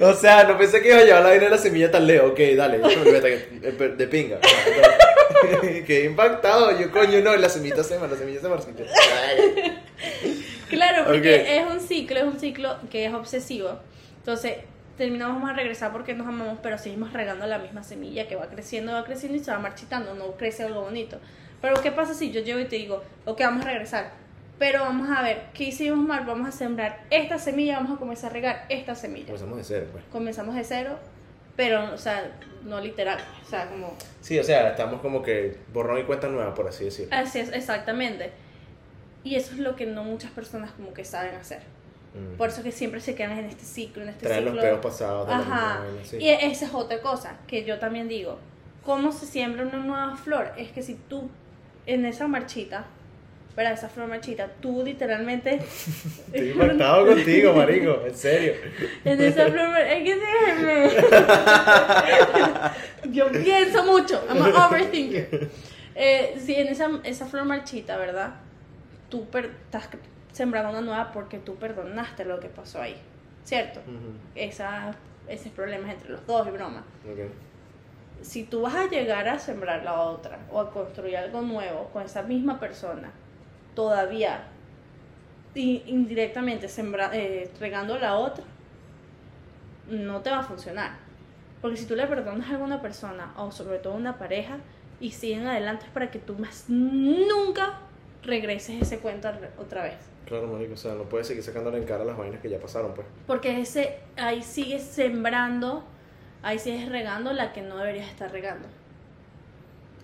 [0.00, 2.30] o sea, no pensé que iba a llevar la vaina de la semilla tan lejos.
[2.30, 4.38] Ok, dale, de, de pinga.
[5.86, 6.78] Qué impactado.
[6.78, 8.84] Yo, coño, no, la semilla se la semilla se marchita.
[11.04, 11.46] Claro, porque Ok.
[11.48, 13.78] es un ciclo, es un ciclo que es obsesivo.
[14.18, 14.56] Entonces,
[14.96, 18.46] terminamos vamos a regresar porque nos amamos, pero seguimos regando la misma semilla que va
[18.48, 21.18] creciendo, va creciendo y se va marchitando, no crece algo bonito.
[21.60, 24.12] Pero, ¿qué pasa si yo llego y te digo, ok, vamos a regresar?
[24.58, 26.24] Pero vamos a ver, ¿qué hicimos mal?
[26.24, 29.26] Vamos a sembrar esta semilla, vamos a comenzar a regar esta semilla.
[29.26, 30.04] Comenzamos de cero, pues.
[30.12, 30.98] Comenzamos de cero,
[31.56, 32.30] pero, o sea,
[32.62, 33.96] no literal, o sea, como...
[34.20, 37.16] Sí, o sea, estamos como que borrón y cuenta nueva, por así decirlo.
[37.16, 38.30] Así es, exactamente.
[39.24, 41.62] Y eso es lo que no muchas personas como que saben hacer.
[42.14, 42.36] Mm.
[42.36, 44.68] Por eso que siempre se quedan en este ciclo, en este Traen los ciclo.
[44.68, 45.82] peos pasados de la misma Ajá.
[46.04, 46.16] sí.
[46.20, 48.38] Y esa es otra cosa que yo también digo.
[48.84, 50.52] ¿Cómo se siembra una nueva flor?
[50.58, 51.28] Es que si tú
[51.86, 52.84] en esa marchita,
[53.56, 53.72] ¿verdad?
[53.72, 55.54] Esa flor marchita, tú literalmente
[56.32, 58.52] Estoy impactado contigo, marico, en serio.
[59.04, 60.90] en esa flor es que déjeme.
[63.12, 65.48] yo pienso mucho, I'm an overthinker.
[65.94, 68.34] Eh, si en esa, esa flor marchita, ¿verdad?
[69.14, 69.88] Tú per- estás
[70.32, 72.96] sembrando una nueva porque tú perdonaste lo que pasó ahí,
[73.44, 73.78] ¿cierto?
[73.80, 74.92] Ujú, esa,
[75.28, 76.82] esos problemas entre los dos y broma.
[77.04, 77.30] ok.
[78.22, 82.02] Si tú vas a llegar a sembrar la otra o a construir algo nuevo con
[82.02, 83.12] esa misma persona,
[83.76, 84.46] todavía
[85.54, 88.42] indirectamente sembra, eh, regando la otra,
[89.88, 90.96] no te va a funcionar.
[91.62, 94.56] Porque si tú le perdonas a alguna persona o sobre todo a una pareja
[95.00, 97.78] y siguen adelante es para que tú más nunca
[98.24, 99.94] regreses ese cuento otra vez.
[100.26, 102.94] Claro, marico, o sea, no puedes seguir sacándole en cara las vainas que ya pasaron,
[102.94, 103.06] pues.
[103.26, 105.84] Porque ese ahí sigues sembrando,
[106.42, 108.66] ahí sigues regando la que no deberías estar regando.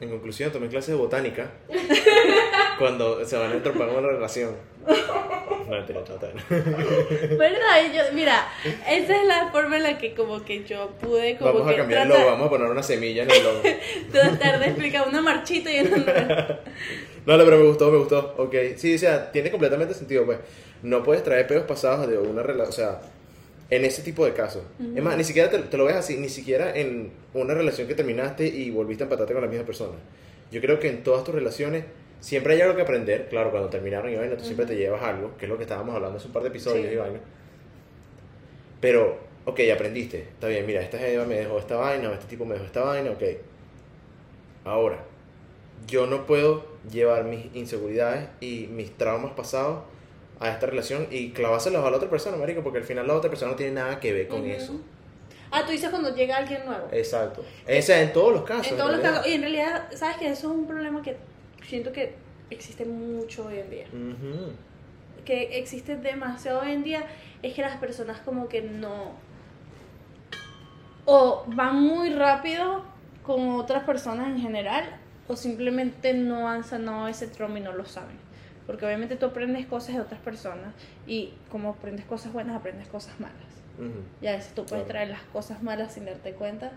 [0.01, 1.51] En conclusión, tomé clases de botánica
[2.79, 4.55] cuando se van a entropar en una relación.
[4.87, 7.39] No, bien.
[7.39, 7.77] ¿Verdad?
[7.89, 8.49] Y yo, mira,
[8.89, 11.79] esa es la forma en la que como que yo pude como Vamos que a
[11.79, 13.61] cambiar el tratar, logo, vamos a poner una semilla en el logo.
[14.13, 16.61] tratar de explicar una marchita y una...
[17.27, 18.35] No, no, pero me gustó, me gustó.
[18.39, 20.39] Ok, sí, o sea, tiene completamente sentido, pues.
[20.83, 23.01] No puedes traer peos pasados de una relación, o sea,
[23.69, 24.63] en ese tipo de casos.
[24.97, 27.95] Es más, ni siquiera te, te lo ves así, ni siquiera en una relación que
[27.95, 29.99] terminaste y volviste a empatarte con la misma persona.
[30.51, 31.85] Yo creo que en todas tus relaciones
[32.21, 33.29] siempre hay algo que aprender.
[33.29, 35.95] Claro, cuando terminaron y vaina, tú siempre te llevas algo, que es lo que estábamos
[35.95, 36.93] hablando hace un par de episodios Sí.
[36.93, 37.19] y vaina.
[38.81, 40.21] Pero, ok, aprendiste.
[40.23, 43.11] Está bien, mira, esta jeva me dejó esta vaina, este tipo me dejó esta vaina,
[43.11, 43.23] ok.
[44.65, 44.99] Ahora,
[45.87, 49.81] yo no puedo llevar mis inseguridades y mis traumas pasados
[50.39, 53.29] a esta relación y clavárselos a la otra persona, marico, porque al final la otra
[53.29, 54.51] persona no tiene nada que ver con Ujú.
[54.51, 54.81] eso.
[55.51, 56.87] Ah, tú dices cuando llega alguien nuevo.
[56.93, 57.45] Exacto.
[57.67, 58.69] Esa en todos los casos.
[58.69, 59.19] en todos los realidad.
[59.23, 59.33] casos.
[59.33, 61.17] Y en realidad, ¿sabes que Eso es un problema que
[61.71, 62.15] siento que
[62.51, 63.87] existe mucho hoy en día.
[63.93, 64.53] Ujú.
[65.25, 67.05] que existe demasiado hoy en día
[67.43, 69.13] es que las personas como que no
[71.05, 72.85] o van muy rápido
[73.23, 74.85] con otras personas en general
[75.29, 78.17] o simplemente no han sanado ese trauma y no lo saben.
[78.67, 80.75] Porque obviamente tú aprendes cosas de otras personas
[81.07, 83.37] y como aprendes cosas buenas, aprendes cosas malas.
[83.79, 84.03] Ujú.
[84.23, 84.89] Y a veces tú puedes Claro.
[84.89, 86.73] traer las cosas malas sin darte cuenta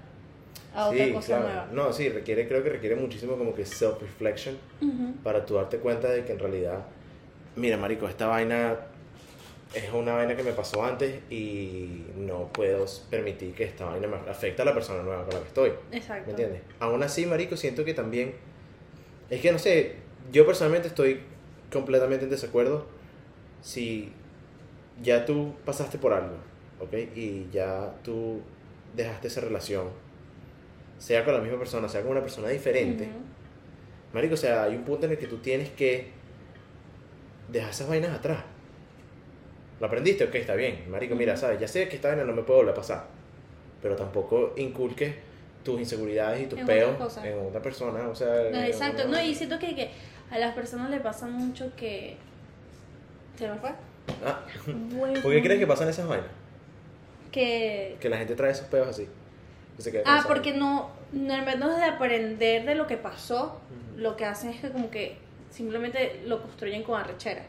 [0.74, 1.44] a otra Sí, cosa claro.
[1.44, 1.70] nueva.
[1.72, 5.14] No, sí, requiere, creo que requiere muchísimo como que self-reflection Ujú.
[5.24, 6.86] para tú darte cuenta de que en realidad,
[7.56, 8.78] mira, marico, esta vaina
[9.74, 14.18] es una vaina que me pasó antes y no puedo permitir que esta vaina me
[14.30, 15.72] afecte a la persona nueva con la que estoy.
[15.92, 16.26] Exacto.
[16.26, 16.62] ¿Me entiendes?
[16.80, 18.36] Aún así, marico, siento que también...
[19.30, 19.96] Es que no sé,
[20.32, 21.22] yo personalmente estoy
[21.72, 22.86] completamente en desacuerdo
[23.62, 24.12] si
[25.02, 26.36] ya tú pasaste por algo,
[26.80, 26.94] ¿ok?
[27.16, 28.42] Y ya tú
[28.96, 29.88] dejaste esa relación,
[31.04, 33.10] sea con la misma persona, sea con una persona diferente.
[34.14, 36.08] Marico, o sea, hay un punto en el que tú tienes que
[37.50, 38.42] dejar esas vainas atrás.
[39.82, 40.24] ¿Lo aprendiste?
[40.24, 40.86] Ok, está bien.
[40.90, 43.08] Marico, mira, sabes, ya sé que esta vaina no me puede volver a pasar.
[43.82, 45.14] Pero tampoco inculques
[45.66, 48.08] tus inseguridades y tus En peos otra en otra persona.
[48.08, 49.90] O sea, No, exacto, una- no, y siento que, que
[50.32, 52.16] a las personas le pasa mucho que...
[53.38, 53.72] ¿Se me fue?
[54.26, 55.22] Ah, Huevón.
[55.22, 56.30] ¿Por qué crees que pasan esas vainas?
[57.32, 57.98] Que...
[58.00, 59.08] Que la gente trae esos peos así.
[59.76, 63.60] Que se Ah, porque no, no, en vez de aprender de lo que pasó,
[63.96, 64.00] Ujú.
[64.02, 65.18] lo que hacen es que como que
[65.50, 67.44] simplemente lo construyen con arrechera.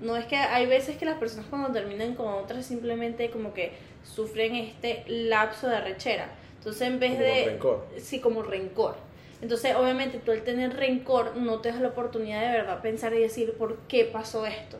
[0.00, 3.72] No es que hay veces que las personas cuando terminan con otras simplemente como que
[4.04, 6.28] sufren este lapso de arrechera.
[6.58, 7.44] Entonces en vez Como de...
[7.46, 7.86] rencor.
[7.98, 8.96] Sí, como rencor.
[9.40, 13.20] Entonces obviamente tú al tener rencor no te das la oportunidad de verdad pensar y
[13.20, 14.78] decir por qué pasó esto.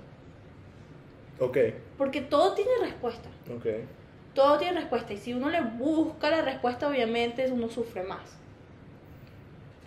[1.38, 1.58] Ok,
[1.98, 3.28] Porque todo tiene respuesta.
[3.54, 3.66] ok.
[4.36, 5.12] Todo tiene respuesta.
[5.12, 8.36] Y si uno le busca la respuesta, obviamente uno sufre más.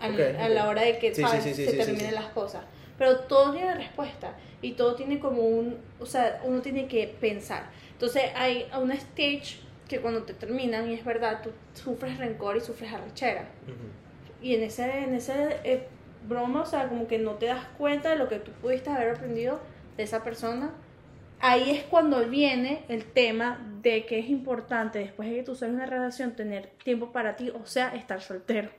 [0.02, 1.44] A la hora de que Sí, ¿sabes?
[1.44, 2.64] sí, sí, se terminen las cosas.
[2.98, 4.34] Pero todo tiene respuesta.
[4.62, 5.78] Y todo tiene como un.
[6.00, 7.70] O sea, uno tiene que pensar.
[7.94, 12.62] Entonces hay una stage que cuando te terminan, y es verdad, tú sufres rencor y
[12.62, 13.46] sufres arrechera.
[14.42, 15.88] Y en ese, en ese eh,
[16.28, 19.16] broma, o sea, como que no te das cuenta de lo que tú pudiste haber
[19.16, 19.60] aprendido
[19.98, 20.72] de esa persona.
[21.40, 25.76] Ahí es cuando viene el tema de que es importante, después de que tú sales
[25.76, 28.70] una relación, tener tiempo para ti, o sea, estar soltero.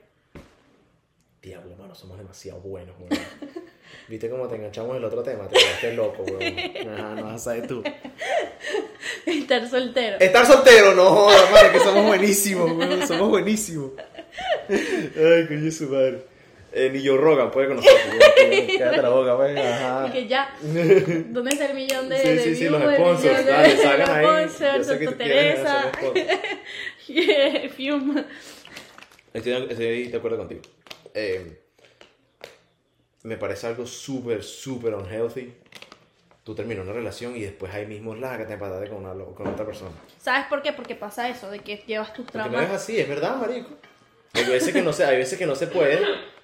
[1.41, 3.09] Diablo, mano, somos demasiado buenos, weón.
[4.07, 5.47] ¿Viste cómo te enganchamos el otro tema?
[5.47, 6.89] Te quedaste loco, weón.
[6.89, 7.83] Ajá, no vas a saber tú.
[9.25, 10.17] estar soltero.
[10.19, 13.07] Estar soltero, no jodas, madre, que somos buenísimos, weón.
[13.07, 13.91] Somos buenísimos.
[14.69, 16.30] Ay, coño su madre.
[16.73, 18.67] Eh, ni Joe Rogan puede con nosotros, weón.
[18.67, 19.57] Quédate la boca, weón.
[19.57, 20.07] Ajá.
[20.07, 23.77] Y que ya, ¿dónde está el millón de, Sí, de sí, sí, los sponsors, dale,
[23.77, 24.25] salgan ahí.
[24.49, 25.91] sponsors, que Santa Teresa.
[27.75, 28.25] Fiuma.
[29.33, 30.61] Estoy, estoy de acuerdo contigo.
[31.13, 31.59] Eh,
[33.23, 35.53] me parece algo súper, súper unhealthy.
[36.43, 39.91] Tú terminas una relación y después ahí mismo lágate empatate con, una, con otra persona.
[40.17, 40.73] ¿Sabes por qué?
[40.73, 42.71] Porque pasa eso, de que llevas tus Porque no es traumas.
[42.81, 43.69] así, es verdad, marico.
[44.33, 45.99] Hay veces que no se, hay veces que no se puede.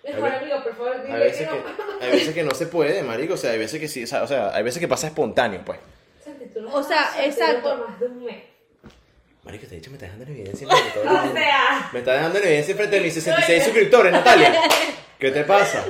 [0.08, 2.06] Hay, Mejor ve- amigo, por favor, veces que que, no.
[2.06, 3.34] hay veces que no se puede, marico.
[3.34, 5.62] O sea, hay veces que sí, o sea, o sea, hay veces que pasa espontáneo,
[5.66, 5.80] pues.
[6.24, 7.62] Santi, tú no O sea, exacto.
[7.78, 8.44] por más de un mes.
[9.44, 12.40] Marico, te he dicho, me estás dejando en evidencia a O sea, Me estás dejando
[12.40, 14.54] en evidencia frente a mis 66 suscriptores, Natalia.
[15.20, 15.84] ¿Qué te pasa?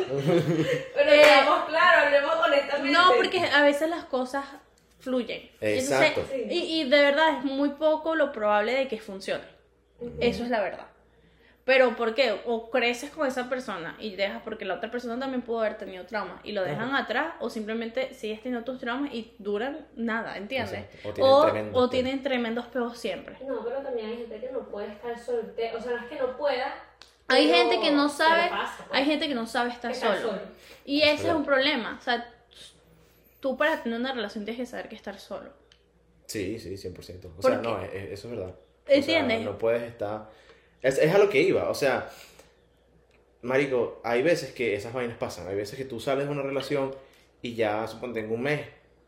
[0.96, 2.92] pero Eh, seamos claros, hablemos honestamente.
[2.92, 4.46] No, porque a veces las cosas
[5.00, 5.50] fluyen.
[5.60, 6.22] Exacto.
[6.22, 9.44] Entonces, y, y de verdad es muy poco lo probable de que funcione.
[10.22, 10.88] Eso es la verdad.
[11.68, 12.40] Pero ¿por qué?
[12.46, 16.06] O creces con esa persona y dejas porque la otra persona también pudo haber tenido
[16.06, 20.86] trauma y lo dejan atrás o simplemente sigues teniendo tus traumas y duran nada, ¿entiendes?
[21.04, 21.10] Exacto.
[21.10, 21.90] O tienen O, tremendos o peos.
[21.92, 23.38] tienen tremendos peos siempre.
[23.46, 25.78] No, pero también hay gente que no puede estar soltero.
[25.78, 26.74] O sea, no es que no pueda.
[27.28, 29.00] Hay pero- gente que no sabe, pasa, pues.
[29.00, 30.22] hay gente que no sabe estar solo.
[30.22, 30.40] solo.
[30.86, 31.98] Y ese es un problema.
[32.00, 32.34] O sea,
[33.42, 35.50] tú para tener una relación tienes que saber que estar solo.
[36.28, 37.26] Sí, sí, 100%.
[37.26, 37.68] O ¿Por sea, qué?
[37.68, 38.56] no, es- es- eso es verdad.
[38.56, 39.42] O sea, ¿Entiendes?
[39.42, 40.30] no puedes estar...
[40.82, 42.10] Es, es a lo que iba, o sea...
[43.44, 45.48] Marico, hay veces que esas vainas pasan.
[45.48, 46.94] Hay veces que tú sales de una relación
[47.42, 48.62] y ya, suponte, en un mes,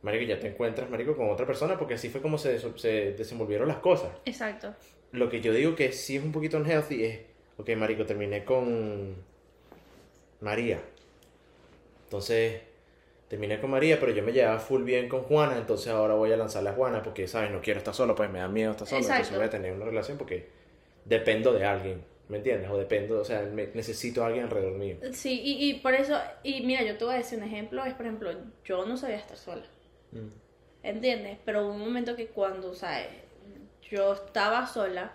[0.03, 3.67] Marico, ya te encuentras, Marico, con otra persona porque así fue como se, se desenvolvieron
[3.67, 4.11] las cosas.
[4.25, 4.73] Exacto.
[5.11, 7.19] Lo que yo digo que sí es un poquito unhealthy es...
[7.57, 9.15] Ok, Marico, terminé con...
[10.41, 10.79] María.
[12.05, 12.61] Entonces...
[13.27, 16.37] Terminé con María, pero yo me llevaba full bien con Juana, entonces ahora voy a
[16.37, 17.51] lanzarle a Juana porque, ¿sabes?
[17.51, 19.85] No quiero estar solo, pues me da miedo estar solo, entonces voy a tener una
[19.85, 20.47] relación porque
[21.05, 22.69] dependo de alguien, ¿me entiendes?
[22.69, 24.97] O dependo, o sea, me- necesito a alguien alrededor mío.
[25.13, 27.93] Sí, y, y por eso, y mira, yo te voy a decir un ejemplo, es
[27.93, 28.31] por ejemplo,
[28.65, 29.63] yo no sabía estar sola,
[30.11, 30.27] Mm.
[30.83, 31.37] ¿entiendes?
[31.45, 33.07] Pero hubo un momento que cuando, ¿sabes?
[33.89, 35.11] Yo estaba sola,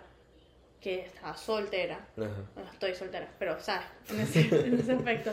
[0.81, 2.29] que estaba soltera, Ajá.
[2.53, 3.85] bueno, estoy soltera, pero, ¿sabes?
[4.09, 5.31] En ese, en ese aspecto,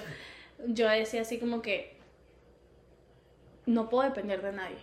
[0.66, 1.96] yo decía así como que
[3.66, 4.78] no puedo depender de nadie.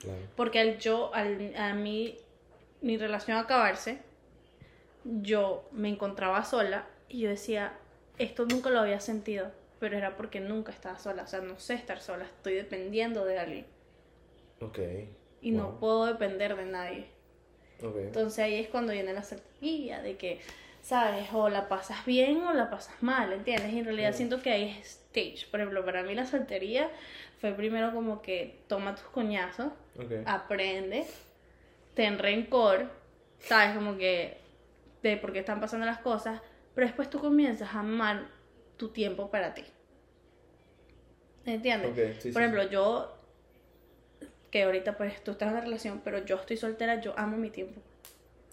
[0.00, 0.18] Claro.
[0.36, 2.18] Porque al yo, al, a mí,
[2.80, 3.98] mi relación acabarse,
[5.04, 7.72] yo me encontraba sola y yo decía,
[8.18, 11.74] esto nunca lo había sentido, pero era porque nunca estaba sola, o sea, no sé
[11.74, 13.66] estar sola, estoy dependiendo de alguien
[14.60, 14.78] Ok.
[15.40, 15.80] y no Wow.
[15.80, 17.06] puedo depender de nadie.
[17.82, 17.96] Ok.
[17.96, 19.52] Entonces ahí es cuando viene la certidumbre
[20.02, 20.40] de que,
[20.82, 21.28] ¿sabes?
[21.32, 23.72] O la pasas bien o la pasas mal, ¿entiendes?
[23.72, 24.14] Y en realidad Mm.
[24.14, 25.46] siento que hay stage.
[25.50, 26.90] Por ejemplo, para mí la soltería
[27.40, 30.12] fue primero como que toma tus coñazos, Ok.
[30.26, 31.04] aprende,
[31.94, 32.88] ten rencor,
[33.40, 33.74] ¿sabes?
[33.76, 34.36] Como que
[35.02, 36.40] de por qué están pasando las cosas,
[36.74, 38.28] pero después tú comienzas a amar
[38.76, 39.64] tu tiempo para ti.
[41.44, 41.90] ¿Entiendes?
[41.90, 43.12] Ok, sí, sí, Por ejemplo, yo,
[44.50, 47.50] que ahorita pues tú estás en una relación, pero yo estoy soltera, yo amo mi
[47.50, 47.80] tiempo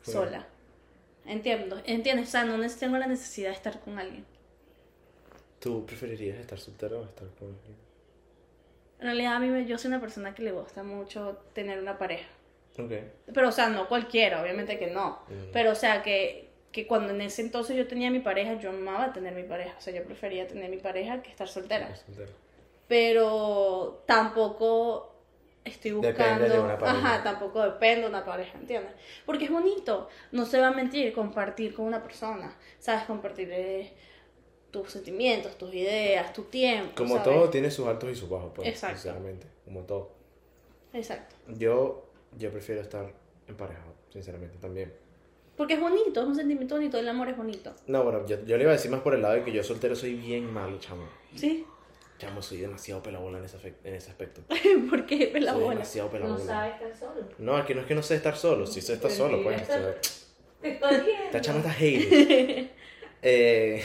[0.04, 0.12] Sí.
[0.12, 0.48] sola.
[1.26, 2.30] Entiendo, ¿entiendes?
[2.30, 4.26] O sea, no tengo la necesidad de estar con alguien.
[5.60, 7.78] ¿Tú preferirías estar soltera o estar con alguien?
[9.00, 11.98] En realidad a mí me- yo soy una persona que le gusta mucho tener una
[11.98, 12.28] pareja.
[13.34, 15.20] Pero, o sea, no cualquiera, obviamente que no.
[15.52, 19.12] Pero, o sea, que, que cuando en ese entonces yo tenía mi pareja, yo amaba
[19.14, 19.76] tener mi pareja.
[19.78, 21.94] O sea, yo prefería tener mi pareja que estar soltera.
[22.88, 25.14] Pero tampoco
[25.64, 26.54] estoy Depende buscando.
[26.54, 26.98] de una pareja.
[26.98, 28.94] Ajá, tampoco depende de una pareja, ¿entiendes?
[29.26, 32.56] Porque es bonito, no se va a mentir, compartir con una persona.
[32.80, 33.04] ¿Sabes?
[33.04, 33.94] Compartir eh,
[34.72, 36.94] tus sentimientos, tus ideas, tu tiempo.
[36.96, 37.24] Como ¿sabes?
[37.24, 38.68] todo tiene sus altos y sus bajos, pues.
[38.68, 39.02] Exacto.
[39.02, 39.48] Sinceramente.
[39.66, 40.12] Como todo.
[40.94, 41.36] Exacto.
[41.50, 43.12] Yo, yo prefiero estar
[43.48, 44.94] emparejado, sinceramente, también.
[45.58, 47.74] Porque es bonito, es un sentimiento bonito, el amor es bonito.
[47.88, 49.62] No, bueno, yo, yo le iba a decir más por el lado de que yo
[49.64, 51.04] soltero soy bien malo, chamo.
[51.36, 51.66] ¿Sí?
[52.18, 54.42] Chamo, soy demasiado pelabola en ese, en ese aspecto.
[54.90, 55.74] Porque es la soy bola.
[55.76, 56.46] demasiado No pelabola.
[56.46, 57.28] sabe estar solo.
[57.38, 59.44] No, es que no es que no sé estar solo, sí sé estar Pero solo,
[59.44, 59.68] pues.
[60.62, 61.26] Te estoy viendo.
[61.26, 62.70] Esta chama está hater.
[63.22, 63.84] eh,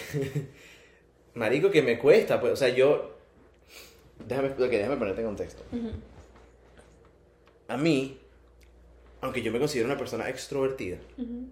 [1.35, 3.15] marico, que me cuesta, pues, o sea, yo...
[4.27, 5.63] Déjame, déjame ponerte en contexto.
[7.69, 8.21] A mí,
[9.25, 11.49] aunque yo me considero una persona extrovertida, Ujú.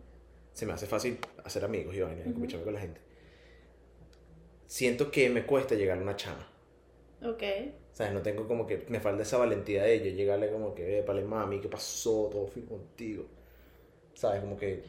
[0.53, 2.33] se me hace fácil hacer amigos y vaina, y Ujú.
[2.35, 3.01] compartirme con la gente.
[4.67, 6.47] Siento que me cuesta llegar a una chama.
[7.25, 7.43] Ok.
[7.93, 8.13] ¿Sabes?
[8.13, 8.85] No tengo como que.
[8.89, 10.11] Me falta esa valentía de ella.
[10.11, 12.29] Llegarle como que, eh, pale mami, ¿qué pasó?
[12.31, 13.25] Todo fin contigo.
[14.15, 14.41] ¿Sabes?
[14.41, 14.83] Como que.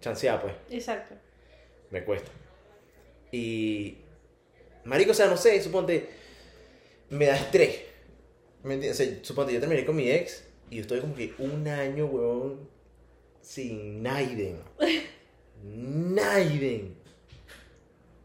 [0.00, 0.54] Chancear, pues.
[0.70, 1.14] Exacto.
[1.90, 2.30] Me cuesta.
[3.32, 3.96] Y.
[4.84, 6.08] Marico, o sea, no sé, suponte.
[7.10, 7.80] Me da estrés.
[8.62, 9.00] ¿Me entiendes?
[9.00, 12.06] O sea, suponte, yo terminé con mi ex y yo estoy como que un año,
[12.06, 12.68] weón,
[13.40, 14.60] sin Naiden.
[15.64, 16.94] Naiden.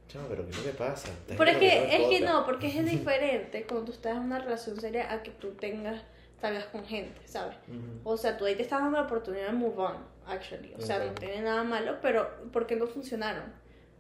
[0.08, 1.10] Chamo, pero ¿qué es lo que pasa?
[1.10, 4.40] ¿Estás Pero es que, es que no, porque es diferente cuando tú estás en una
[4.40, 6.02] relación seria a que tú tengas,
[6.40, 7.58] salgas con gente, ¿sabes?
[8.04, 10.74] O sea, tú ahí te estás dando la oportunidad de move on, actually.
[10.78, 13.54] O sea, no tiene nada malo, pero ¿por qué no funcionaron?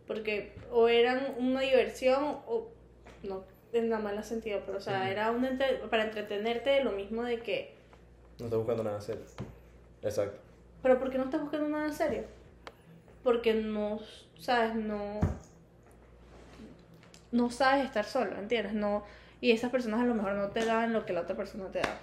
[0.07, 2.69] Porque o eran una diversión o
[3.23, 7.23] no en la mala sentido, pero o sea, era un entre- para entretenerte lo mismo
[7.23, 7.74] de que,
[8.39, 9.23] No estoy buscando nada serio.
[10.01, 10.39] Exacto.
[10.81, 12.23] pero ¿por qué no estás buscando nada serio?
[13.23, 13.99] Porque no,
[14.37, 15.19] sabes, no
[17.31, 18.73] no sabes estar solo, ¿entiendes?
[18.73, 19.03] No
[19.41, 21.79] y esas personas a lo mejor no te dan lo que la otra persona te
[21.79, 21.99] da.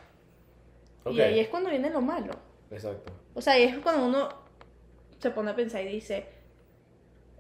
[1.11, 2.35] Y ahí es cuando viene lo malo.
[2.71, 3.13] Exacto.
[3.35, 4.29] O sea, ahí es cuando uno
[5.19, 6.27] se pone a pensar y dice,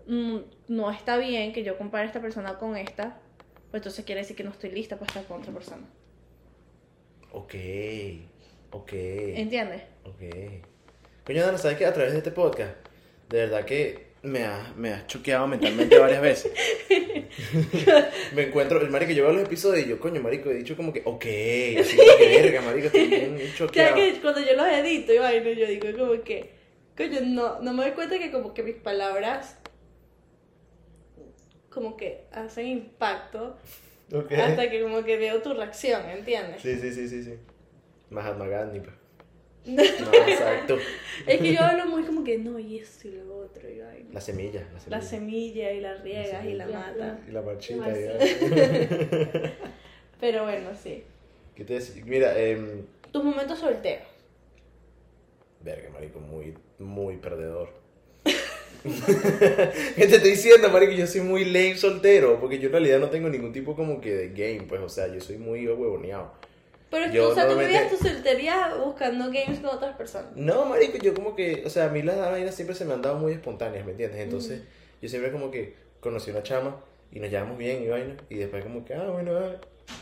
[0.06, 3.18] "Mm, no está bien que yo compare a esta persona con esta,
[3.70, 5.86] pues entonces quiere decir que no estoy lista para estar con otra persona.
[7.32, 7.54] Ok.
[8.72, 8.92] Ok.
[8.92, 9.82] ¿Entiendes?
[10.04, 10.22] Ok.
[11.24, 11.86] Coño, Dana, ¿sabes qué?
[11.86, 12.74] A través de este podcast,
[13.28, 16.52] de verdad que me has me has choqueado mentalmente varias veces.
[18.34, 20.92] me encuentro, el marico, yo veo los episodios y yo, coño, marico, he dicho como
[20.92, 21.24] que, ok,
[21.80, 23.94] así que verga, marico, estoy bien choqueado.
[23.94, 26.50] que cuando yo los edito y vaina, yo digo como que,
[26.96, 29.58] coño, no, no me doy cuenta que como que mis palabras
[31.70, 33.56] como que hacen impacto
[34.12, 34.30] Ok.
[34.32, 36.60] hasta que como que veo tu reacción, ¿entiendes?
[36.60, 37.34] Sí, sí, sí, sí, sí.
[38.12, 38.94] Mahatma Gandhi, pues.
[39.66, 40.78] No, exacto.
[41.26, 43.80] Es que yo hablo muy como que no, y esto y lo otro, y.
[44.12, 44.98] La semilla, la semilla.
[44.98, 47.18] La semilla y la riegas y la matas.
[47.28, 47.92] Y la marchita.
[47.92, 48.18] Ya.
[50.20, 51.04] Pero bueno, sí.
[51.54, 52.02] ¿Qué te decía?
[52.04, 54.06] Mira, eh, Tus momentos solteros.
[55.60, 57.68] Verga, marico, muy, muy perdedor.
[58.82, 60.92] ¿Qué te estoy diciendo, marico?
[60.92, 64.12] Yo soy muy lame soltero, porque yo en realidad no tengo ningún tipo como que
[64.12, 66.32] de game, pues, o sea, yo soy muy huevoneado.
[66.92, 70.36] Pero Yo tú, o sea, tú vivías tu soltería buscando games con otras personas.
[70.36, 73.00] No, marico, yo como que, o sea, a mí las vainas siempre se me han
[73.00, 74.20] dado muy espontáneas, ¿me entiendes?
[74.20, 74.60] Entonces,
[75.00, 78.62] yo siempre como que conocí una chama y nos llevamos bien y vaina, y después
[78.62, 79.56] como que, ah, bueno, ah,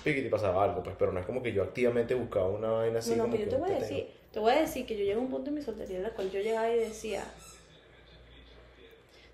[0.05, 3.11] y pasaba algo, pues, pero no es como que yo activamente buscaba una vaina así
[3.11, 3.89] Bueno, como pero yo que te voy a tengo.
[3.89, 6.03] decir, te voy a decir que yo llegué a un punto en mi soltería en
[6.03, 7.23] la cual yo llegaba y decía,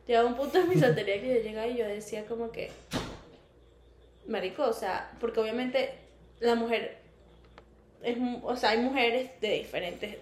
[0.06, 2.70] llegaba a un punto en mi soltería que yo llegaba y yo decía como que,
[4.26, 5.94] marico, o sea, porque obviamente
[6.40, 7.05] la mujer
[8.06, 10.16] es, o sea, hay mujeres de diferentes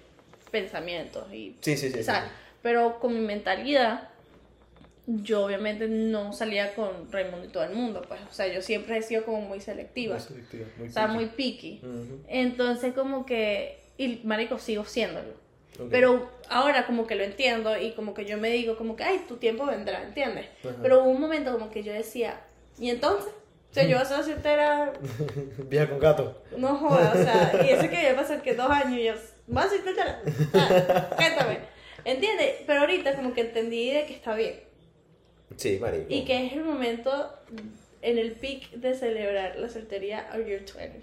[0.50, 2.00] pensamientos y Sí, sí, sí.
[2.00, 2.30] o sea, sí.
[2.62, 4.08] Pero con mi mentalidad,
[5.06, 8.96] yo obviamente no salía con Raimundo y todo el mundo, pues, o sea, yo siempre
[8.96, 11.14] he sido como muy selectiva, Muy selectiva, muy o sea, picky.
[11.14, 11.80] muy picky.
[11.82, 15.32] Ujú, Entonces como que, y marico, sigo siéndolo.
[15.78, 15.88] ok.
[15.90, 19.24] Pero ahora como que lo entiendo y como que yo me digo como que, ay,
[19.28, 20.46] tu tiempo vendrá, ¿entiendes?
[20.64, 20.76] Ajá.
[20.80, 22.40] Pero hubo un momento como que yo decía,
[22.78, 23.30] ¿y entonces?
[23.74, 24.92] O sea, yo a ser soltera,
[25.68, 26.42] Vieja con gato.
[26.56, 29.14] no jodas, o sea, y eso que ya pasó que dos años y yo,
[29.48, 30.22] ¿vas a ser soltera?
[30.54, 31.58] Ah, Cuéntame,
[32.04, 32.52] ¿entiendes?
[32.68, 34.60] Pero ahorita como que entendí de que está bien
[35.56, 36.06] Sí, marico.
[36.08, 37.34] y que es el momento
[38.00, 41.02] en el peak de celebrar la soltería of your 20s.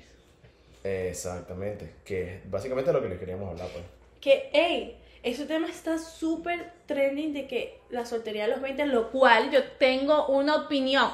[0.84, 1.92] Exactamente.
[2.06, 3.84] Que es básicamente lo que les queríamos hablar, pues.
[4.20, 9.12] que, hey, ese tema está súper trending de que la soltería a los 20, lo
[9.12, 11.10] cual yo tengo una opinión.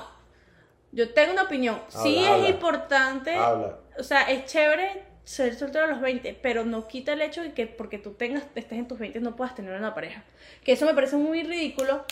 [0.91, 1.81] Yo tengo una opinión.
[1.89, 2.49] sí Habla, es habla.
[2.49, 3.77] importante, Habla.
[3.99, 7.53] o sea, es chévere ser soltero a los 20, pero no quita el hecho de
[7.53, 10.23] que porque tú tengas, estés en tus 20 no puedas tener una pareja.
[10.63, 12.05] Que eso me parece muy ridículo.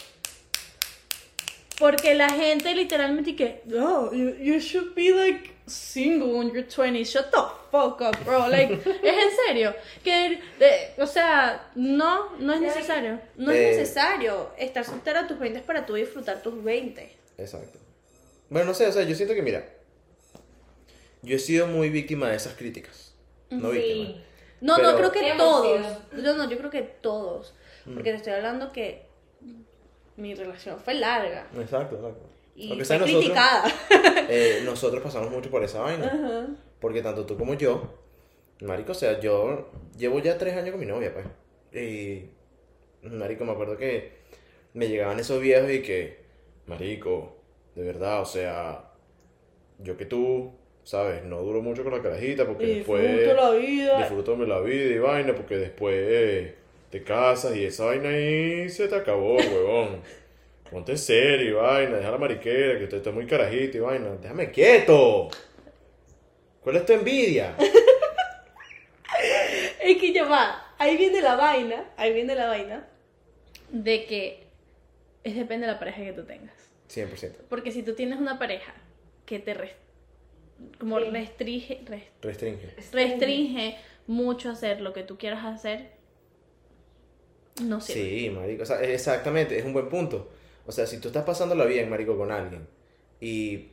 [1.78, 7.04] Porque la gente literalmente que, oh, you, you should be like single when you're 20.
[7.04, 7.38] Shut the
[7.70, 8.48] fuck up, bro.
[8.48, 8.74] Like,
[9.04, 9.76] es en serio.
[10.02, 13.20] Que, de- o sea, no, no es necesario.
[13.36, 13.72] No Eh.
[13.72, 17.14] es necesario estar soltero a tus 20 para tú disfrutar tus 20.
[17.38, 17.78] Exacto.
[18.50, 19.66] Bueno, no sé, o sea, yo siento que, mira,
[21.22, 23.16] yo he sido muy víctima de esas críticas.
[23.50, 24.22] No víctima.
[24.62, 25.66] No, Pero- no, creo que todos.
[26.12, 26.24] sido.
[26.24, 27.54] No, no, yo creo que todos.
[27.86, 27.94] Mm.
[27.96, 29.06] Porque te estoy hablando que
[30.18, 31.48] mi relación fue larga.
[31.60, 32.30] Exacto, exacto.
[32.56, 33.68] Y Aunque fue sea nosotros, criticada.
[34.30, 36.56] eh, nosotros pasamos mucho por esa vaina.
[36.80, 38.00] Porque tanto tú como yo,
[38.62, 41.26] marico, o sea, yo llevo ya tres años con mi novia, pues.
[41.84, 42.30] Y,
[43.04, 44.14] marico, me acuerdo que
[44.74, 46.24] me llegaban esos viejos y que,
[46.66, 47.35] marico,
[47.76, 48.86] de verdad, o sea,
[49.80, 50.54] yo que tú,
[50.84, 51.24] ¿sabes?
[51.24, 53.04] No duro mucho con la carajita porque después...
[53.04, 53.98] Disfruto la vida.
[53.98, 56.56] Disfrútame la vida y vaina, porque después eh,
[56.90, 60.02] te casas y esa vaina ahí se te acabó, huevón.
[60.72, 64.16] Ponte serio y vaina, deja la mariquera, que usted está muy carajito y vaina.
[64.22, 65.30] Déjame quieto.
[66.62, 67.56] ¿Cuál es tu envidia?
[69.80, 72.88] Es que ya va, ahí viene la vaina, ahí viene la vaina
[73.70, 74.48] de que
[75.24, 76.65] es depende de la pareja que tú tengas.
[76.90, 77.34] 100%.
[77.50, 78.74] Porque si tú tienes una pareja
[79.26, 79.76] que te res-
[80.80, 81.06] como Sí.
[81.10, 82.70] restringe, res- Restringe.
[82.94, 83.78] restringe
[84.08, 85.90] mucho hacer lo que tú quieras hacer,
[87.64, 88.02] no sirve.
[88.20, 88.64] Sí, marico.
[88.64, 90.30] O sea, exactamente, es un buen punto.
[90.66, 92.68] O sea, si tú estás pasándola bien, marico, con alguien
[93.20, 93.70] y...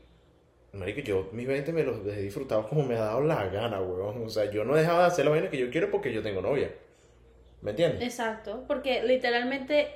[0.73, 4.25] Marico, yo mis 20 me los he disfrutado como me ha dado la gana, huevón.
[4.25, 6.41] O sea, yo no dejaba de hacer la vaina que yo quiero porque yo tengo
[6.41, 6.73] novia.
[7.61, 8.03] ¿Me entiendes?
[8.03, 9.91] Exacto, porque literalmente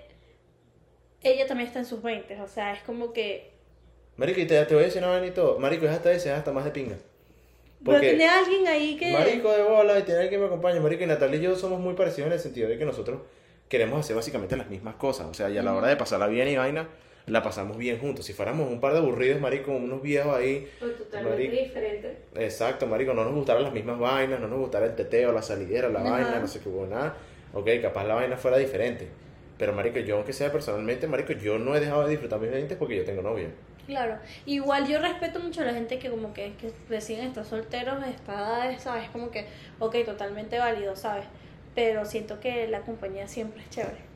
[1.23, 3.51] ella también está en sus 20, o sea, es como que...
[4.17, 5.59] Marico, y te, te voy a decir una vaina y todo.
[5.59, 6.97] Marico, es hasta ese, es hasta más de pinga.
[7.85, 9.13] Pero tiene alguien ahí que...
[9.13, 10.81] Marico de bola y tiene alguien que me acompañe.
[10.81, 13.21] Marico y Natalia y yo somos muy parecidos en el sentido de que nosotros
[13.69, 15.27] queremos hacer básicamente las mismas cosas.
[15.27, 16.89] O sea, y a la hora de pasarla bien y vaina,
[17.27, 18.25] la pasamos bien juntos.
[18.25, 20.69] Si fuéramos un par de aburridos, marico, unos viejos ahí.
[20.79, 21.63] Pues totalmente Marico.
[21.65, 22.17] diferente.
[22.37, 25.89] Exacto, marico, no nos gustaran las mismas vainas, no nos gustara el teteo, la salidera,
[25.91, 26.11] la Ajá.
[26.11, 27.17] vaina, no sé qué hubo nada.
[27.53, 29.09] Ok, capaz la vaina fuera diferente.
[29.59, 32.77] Pero, marico, yo aunque sea personalmente, marico, yo no he dejado de disfrutar mis 20
[32.77, 33.49] porque yo tengo novia.
[33.87, 38.03] Claro, igual yo respeto mucho a la gente que como que, que deciden estar solteros
[38.03, 39.09] edad, ¿sabes?
[39.11, 39.47] Como que,
[39.79, 41.25] ok, totalmente válido, ¿sabes?
[41.75, 44.07] Pero siento que la compañía siempre es chévere.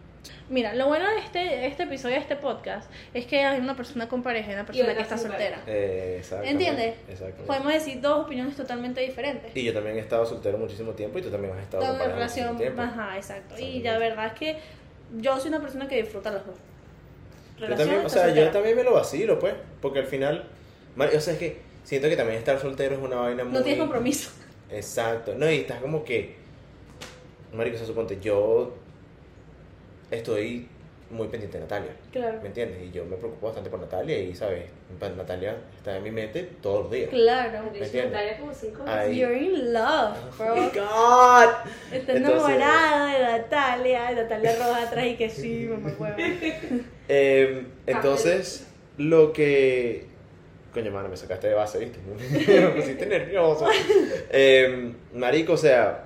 [0.50, 4.08] Mira, lo bueno de este, este episodio, de este podcast, es que hay una persona
[4.08, 5.58] con pareja y una persona otra que está soltera.
[5.66, 6.50] Eh, exactamente.
[6.50, 6.96] ¿Entiendes?
[7.08, 7.46] Exactamente.
[7.46, 9.56] Podemos decir dos opiniones totalmente diferentes.
[9.56, 12.06] Y yo también he estado soltero muchísimo tiempo y tú también has estado Toda con
[12.06, 12.82] una pareja muchísimo relación, tiempo.
[12.82, 13.58] ajá, exacto.
[13.58, 14.56] Y la verdad es que
[15.18, 16.56] yo soy una persona que disfruta los dos.
[17.58, 19.54] Yo también, o sea, yo también me lo vacilo, pues.
[19.80, 20.48] Porque al final,
[20.96, 23.52] o sea, es que siento que también estar soltero es una vaina muy...
[23.52, 24.30] No tienes compromiso.
[24.70, 25.34] Exacto.
[25.34, 26.36] No, y estás como que.
[27.52, 28.74] Marico, se suponte, yo
[30.10, 30.68] estoy
[31.10, 31.90] muy pendiente de Natalia.
[32.12, 32.38] Claro.
[32.40, 32.82] ¿Me entiendes?
[32.84, 34.64] Y yo me preocupo bastante por Natalia y, ¿sabes?
[34.98, 37.10] Pa- Natalia está en mi mente todos los días.
[37.10, 37.52] Claro.
[37.64, 38.12] Yo soy entiendes?
[38.12, 39.16] Natalia como cinco veces.
[39.16, 40.54] You're in love, Oh bro.
[40.56, 41.54] my God.
[41.92, 46.16] Está Entonces- enamorada de Natalia, Natalia Roja atrás y que sí, mamá hueva.
[47.12, 50.06] Eh, entonces, lo que.
[50.72, 51.98] Coño, mano, me sacaste de base, ¿viste?
[52.60, 53.66] me pusiste nervioso.
[54.30, 56.04] Eh, marico, o sea,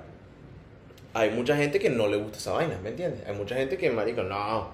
[1.12, 3.20] hay mucha gente que no le gusta esa vaina, ¿me entiendes?
[3.28, 4.70] Hay mucha gente que, marico, no,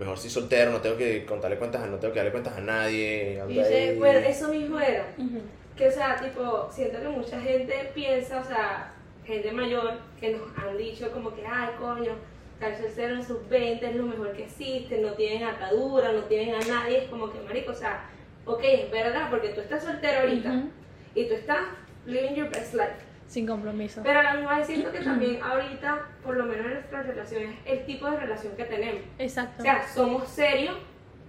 [0.00, 2.60] mejor si soltero, no tengo que contarle cuentas, a- no tengo que darle cuentas a
[2.60, 3.40] nadie.
[3.40, 3.98] ahí.
[3.98, 5.06] bueno, eso mismo era.
[5.16, 5.40] Ujú.
[5.76, 8.92] Que, o sea, tipo, siento que mucha gente piensa, o sea,
[9.24, 12.12] gente mayor que nos han dicho como que, ay, coño,
[12.54, 16.54] estar soltero en sus 20 es lo mejor que existe, no tienen atadura, no tienen
[16.56, 18.04] a nadie, es como que, marico, o sea,
[18.44, 20.68] ok, es verdad, porque tú estás soltero ahorita Ujú.
[21.14, 21.60] y tú estás
[22.06, 22.96] living your best life.
[23.30, 24.02] Sin compromiso.
[24.02, 27.56] Pero a la misma vez siento que también ahorita, por lo menos en nuestras relaciones,
[27.64, 29.02] el tipo de relación que tenemos.
[29.20, 29.60] Exacto.
[29.60, 30.74] O sea, somos serios,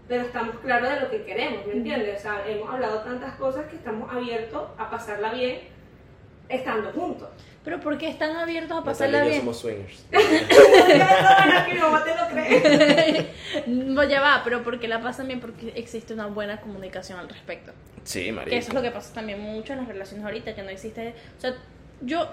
[0.08, 2.18] pero estamos claros de lo que queremos, ¿me entiendes?
[2.18, 5.60] O sea, hemos hablado tantas cosas que estamos abiertos a pasarla bien
[6.50, 7.30] estando juntos.
[7.64, 9.40] Pero ¿por qué están abiertos a Natalia pasarla y yo bien?
[9.42, 10.06] somos swingers.
[13.68, 17.74] No, ya va, pero porque la pasan bien porque existe una buena comunicación al respecto.
[18.04, 18.50] Sí, marico.
[18.50, 21.14] Que eso es lo que pasa también mucho en las relaciones ahorita, que no existe...
[21.38, 21.54] O sea,
[22.02, 22.28] yo,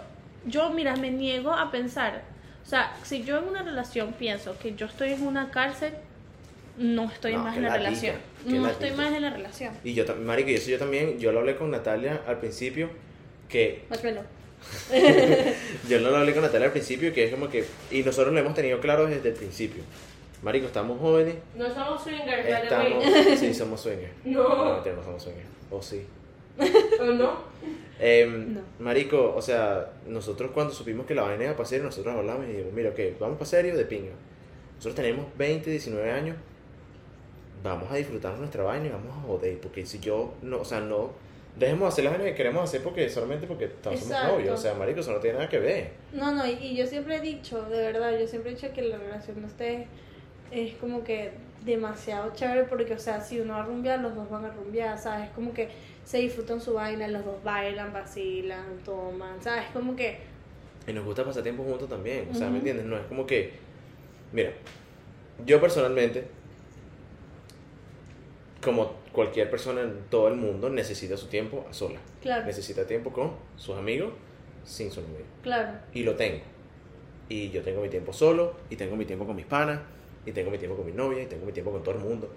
[0.46, 2.22] yo, mira, me niego a pensar...
[2.64, 5.94] O sea, si yo en una relación pienso que yo estoy en una cárcel,
[6.76, 8.16] no estoy No, más en la relación.
[8.44, 9.72] No estoy más en la relación.
[9.84, 12.90] Y yo, tam- marico, y eso yo también, yo lo hablé con Natalia al principio,
[13.48, 14.20] que Mátmelo.
[15.88, 18.40] yo no lo hablé con Natalia al principio, que es como que, y nosotros lo
[18.40, 19.82] hemos tenido claro desde el principio.
[20.42, 23.04] Marico, estamos jóvenes, No somos swingers, estamos,
[23.38, 24.12] sí, somos swingers.
[24.24, 24.42] No.
[24.42, 26.02] no, no somos swingers, o sí.
[27.00, 27.38] ¿O no?
[28.00, 28.60] Em, No.
[28.78, 32.50] Marico, o sea, nosotros cuando supimos que la vaina iba para serio, nosotros hablamos y
[32.50, 34.12] dijimos, mira, ok, vamos para serio de pinga.
[34.76, 36.36] Nosotros tenemos 20, 19 años,
[37.62, 40.80] vamos a disfrutar nuestra vaina y vamos a joder, porque si yo, no, o sea,
[40.80, 41.10] no,
[41.58, 44.62] dejemos de hacer las vainas que queremos hacer porque solamente porque estamos somos novios, o
[44.62, 45.90] sea, Marico, eso no tiene nada que ver.
[46.12, 48.82] No, no, y, y yo siempre he dicho, de verdad, yo siempre he dicho que
[48.82, 49.88] la relación de ustedes
[50.52, 51.32] es como que
[51.64, 54.98] demasiado chévere porque, o sea, si uno va a rumbear, los dos van a rumbear,
[54.98, 55.30] ¿sabes?
[55.30, 55.68] Como que
[56.04, 59.64] se disfrutan su vaina, los dos bailan, vacilan, toman, ¿sabes?
[59.72, 60.18] Como que...
[60.86, 62.52] Y nos gusta pasar tiempo juntos también, o sea, Ujú.
[62.52, 62.86] ¿me entiendes?
[62.86, 63.52] No es como que,
[64.32, 64.52] mira,
[65.44, 66.26] yo personalmente,
[68.62, 71.98] como cualquier persona en todo el mundo, necesita su tiempo a sola.
[72.22, 74.12] Claro, necesita tiempo con sus amigos
[74.64, 75.24] sin su novio.
[75.42, 75.72] claro.
[75.92, 76.40] Y lo tengo.
[77.28, 79.80] Y yo tengo mi tiempo solo, y tengo mi tiempo con mis panas,
[80.28, 82.30] y tengo mi tiempo con mi novia, y tengo mi tiempo con todo el mundo.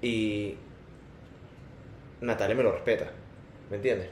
[0.00, 0.54] Y
[2.20, 3.10] Natalia me lo respeta,
[3.70, 4.08] ¿me entiendes?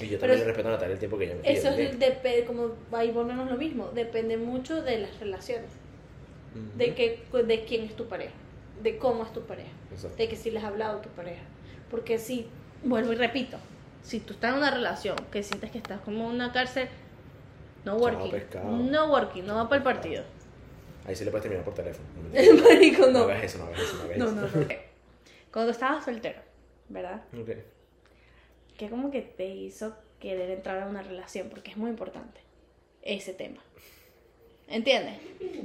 [0.00, 1.52] Y yo también le respeto a Natalia el tiempo que ella me pide.
[1.52, 2.16] Eso es también.
[2.22, 5.70] dep- como ahí volvemos lo mismo, depende mucho de las relaciones,
[6.76, 8.32] de que de quién es tu pareja,
[8.82, 9.70] de cómo es tu pareja.
[9.90, 10.16] Exacto.
[10.16, 11.42] de que si les has hablado a tu pareja.
[11.90, 12.46] Porque si,
[12.82, 13.58] vuelvo y repito,
[14.02, 16.88] si tú estás en una relación que sientes que estás como en una cárcel,
[17.84, 18.32] no working.
[18.90, 20.24] No working, no va para el partido.
[21.04, 22.06] Ahí sí le puedes terminar por teléfono.
[22.64, 23.18] Marico, no no.
[23.24, 24.32] hagas eso, no hagas eso, no hagas eso.
[24.32, 24.66] no, no.
[25.52, 26.40] Cuando tú estabas soltero,
[26.88, 27.22] ¿verdad?
[27.38, 27.50] Ok.
[28.78, 31.48] ¿Qué como que te hizo querer entrar a una relación?
[31.48, 32.40] Porque es muy importante
[33.02, 33.62] ese tema.
[34.68, 35.18] ¿Entiendes?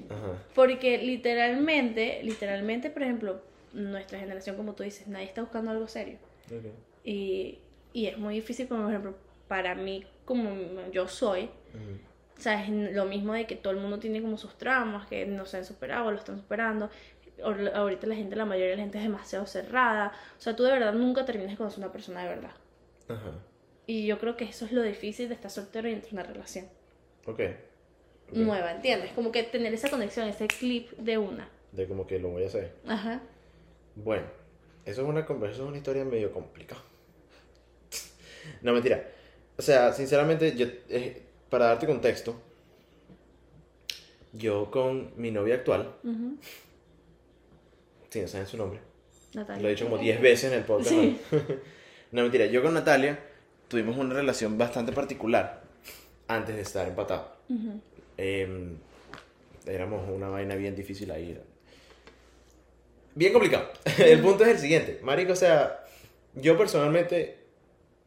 [0.10, 0.44] Ajá.
[0.56, 3.42] Porque literalmente, literalmente, por ejemplo,
[3.74, 6.18] nuestra generación, como tú dices, nadie está buscando algo serio.
[6.48, 6.66] Ok.
[7.06, 7.60] Y,
[7.94, 9.16] y es muy difícil, como por ejemplo,
[9.48, 10.50] para mí, como
[10.92, 12.00] yo soy, Ujú.
[12.38, 15.26] O sea, es lo mismo de que todo el mundo tiene como sus traumas, que
[15.26, 16.90] no se han superado, lo están superando.
[17.44, 20.12] Ahor- Ahorita la gente, la mayoría de la gente es demasiado cerrada.
[20.38, 22.52] O sea, tú de verdad nunca terminas de conocer a una persona de verdad.
[23.10, 23.32] Ajá.
[23.86, 26.28] Y yo creo que eso es lo difícil de estar soltero y entrar en una
[26.28, 26.66] relación
[27.26, 27.40] Ok.
[28.30, 28.34] Ok.
[28.34, 29.12] nueva, ¿entiendes?
[29.14, 31.48] Como que tener esa conexión, ese clip de una.
[31.72, 32.74] De como que lo voy a hacer.
[32.88, 33.22] Ajá.
[33.96, 34.26] Bueno,
[34.86, 36.82] eso es una conversación, es una historia medio complicada.
[38.62, 39.04] No, mentira.
[39.58, 42.36] O sea, sinceramente, yo, eh, para darte contexto,
[44.34, 46.38] yo con mi novia actual, Ujú.
[48.10, 48.80] si no saben su nombre,
[49.34, 49.62] Natalia.
[49.62, 50.90] lo he dicho como 10 veces en el podcast.
[50.92, 51.20] Sí.
[51.32, 51.40] ¿no?
[52.12, 53.20] no, mentira, yo con Natalia
[53.68, 55.62] tuvimos una relación bastante particular
[56.28, 57.28] antes de estar empatados.
[58.18, 58.76] Em,
[59.66, 61.38] éramos una vaina bien difícil ahí.
[63.16, 63.70] Bien complicado.
[64.00, 65.00] el punto es el siguiente.
[65.04, 65.84] Marico, o sea,
[66.36, 67.40] yo personalmente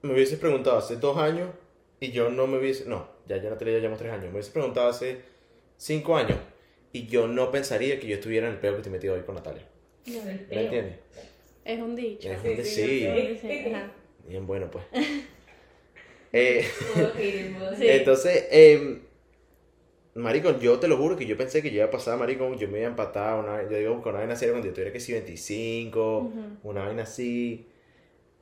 [0.03, 1.51] me hubieses preguntado hace dos años
[2.01, 2.87] y yo no me hubiese...
[2.87, 4.25] No, ya ya Natalia ya llevamos tres años.
[4.25, 5.19] Me hubiese preguntado hace
[5.77, 6.37] cinco años
[6.93, 9.37] y yo no pensaría que yo estuviera en el peo que estoy metido hoy con
[9.37, 9.63] Natalia.
[10.07, 10.97] ¿Me entiendes?
[11.65, 12.29] Es un dicho.
[12.29, 13.71] Es Sí, un sí.
[14.27, 14.85] Bien bueno, pues.
[16.33, 16.65] Eh.
[17.81, 19.01] Entonces, eh,
[20.15, 22.69] Marico, yo te lo juro que yo pensé que yo iba a pasar, Marico, yo
[22.69, 25.01] me iba a empatar, una, yo digo, con una vaina seria cuando yo tuviera que
[25.01, 26.41] sí 25, Ujú.
[26.63, 27.67] una vaina así.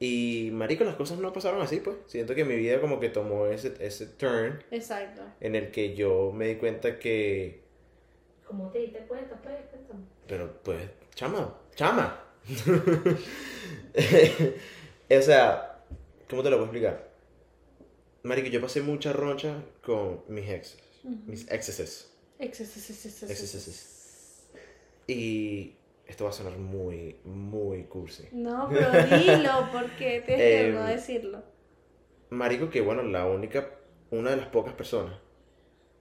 [0.01, 1.97] Y, Marico, las cosas no pasaron así, pues.
[2.07, 5.23] Siento que mi vida como que tomó ese, ese turn Exacto.
[5.41, 7.69] en el que yo me di cuenta que,
[8.49, 9.57] ¿Cómo te diste cuenta, pues?
[10.27, 12.25] Pero pues, chama, chama.
[15.11, 15.85] o sea,
[16.31, 17.11] ¿cómo te lo puedo explicar?
[18.23, 20.83] Marico, yo pasé mucha roncha con mis exes,
[21.27, 22.11] mis exes.
[22.39, 23.31] Excesos.
[23.31, 24.49] Exes.
[25.07, 25.75] Y
[26.09, 28.29] esto va a sonar muy, muy cursi.
[28.33, 31.43] No, pero dilo, porque tienes que Em, no decirlo.
[32.31, 33.71] Marico, que bueno, la única,
[34.11, 35.15] una de las pocas personas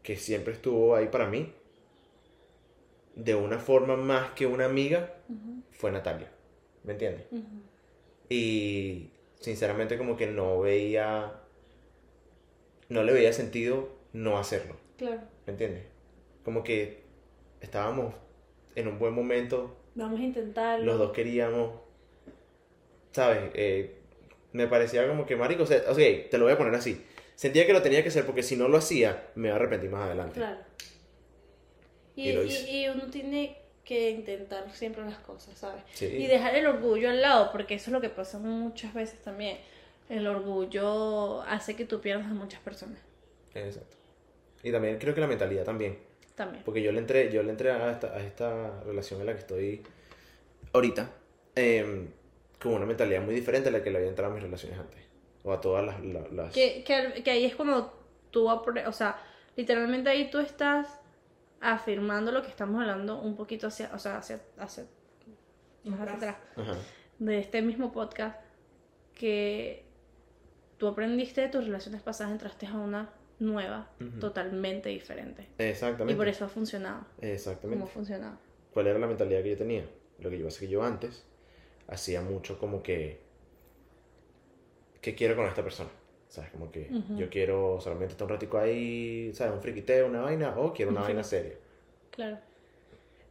[0.01, 1.53] que siempre estuvo ahí para mí,
[3.15, 5.13] de una forma más que una amiga,
[5.71, 6.31] fue Natalia.
[6.83, 7.25] ¿Me entiendes?
[8.29, 11.41] Y sinceramente como que no veía
[12.89, 14.75] no le veía sentido no hacerlo.
[14.97, 15.21] Claro.
[15.45, 15.83] ¿Me entiendes?
[16.43, 17.03] Como que
[17.59, 18.13] estábamos
[18.75, 20.85] en un buen momento, Vamos a intentarlo.
[20.85, 21.71] los dos queríamos,
[23.11, 23.49] ¿sabes?
[23.55, 23.95] Eh,
[24.53, 25.97] me parecía como que, marico, o sea, ok,
[26.29, 27.03] te lo voy a poner así.
[27.35, 29.89] Sentía que lo tenía que hacer porque si no lo hacía, me iba a arrepentir
[29.89, 30.35] más adelante.
[30.35, 30.59] Claro.
[32.15, 32.71] Y, Y lo y- hice.
[32.71, 35.83] y uno tiene que intentar siempre las cosas, ¿sabes?
[35.93, 36.05] Sí.
[36.05, 39.57] Y dejar el orgullo al lado, porque eso es lo que pasa muchas veces también.
[40.09, 42.99] El orgullo hace que tú pierdas a muchas personas
[43.53, 43.97] Exacto.
[44.63, 45.97] Y también creo que la mentalidad también.
[46.37, 46.63] También.
[46.63, 49.39] Porque yo le entré, yo le entré a esta, a esta relación en la que
[49.39, 49.83] estoy
[50.71, 51.09] ahorita
[51.55, 52.07] em,
[52.61, 55.01] con una mentalidad muy diferente a la que le había entrado a mis relaciones antes.
[55.43, 55.99] O a todas las...
[56.05, 56.53] la- las...
[56.53, 57.91] Que, que, que ahí es cuando
[58.31, 59.17] tú, o sea,
[59.55, 60.87] literalmente ahí tú estás
[61.59, 64.85] afirmando lo que estamos hablando un poquito hacia, o sea, hacia, hacia,
[65.85, 66.75] más hacia atrás Ajá.
[67.17, 68.39] de este mismo podcast,
[69.15, 69.83] que
[70.77, 73.09] tú aprendiste de tus relaciones pasadas, entraste a una
[73.39, 74.19] nueva, Ujú.
[74.19, 75.47] totalmente diferente.
[75.57, 76.13] Exactamente.
[76.13, 77.77] Y por eso ha funcionado, Exactamente.
[77.79, 78.37] como ha funcionado.
[78.73, 79.85] ¿Cuál era la mentalidad que yo tenía?
[80.19, 81.23] Lo que yo es que yo antes
[81.87, 83.19] hacía mucho como que...
[85.01, 85.89] ¿Qué quiero con esta persona?
[86.27, 86.49] ¿Sabes?
[86.51, 87.17] Como que Ujú.
[87.17, 89.53] yo quiero solamente estar un ratico ahí, ¿sabes?
[89.53, 91.53] Un friquiteo, una vaina, o quiero una Un vaina friqui- seria.
[92.11, 92.37] Claro.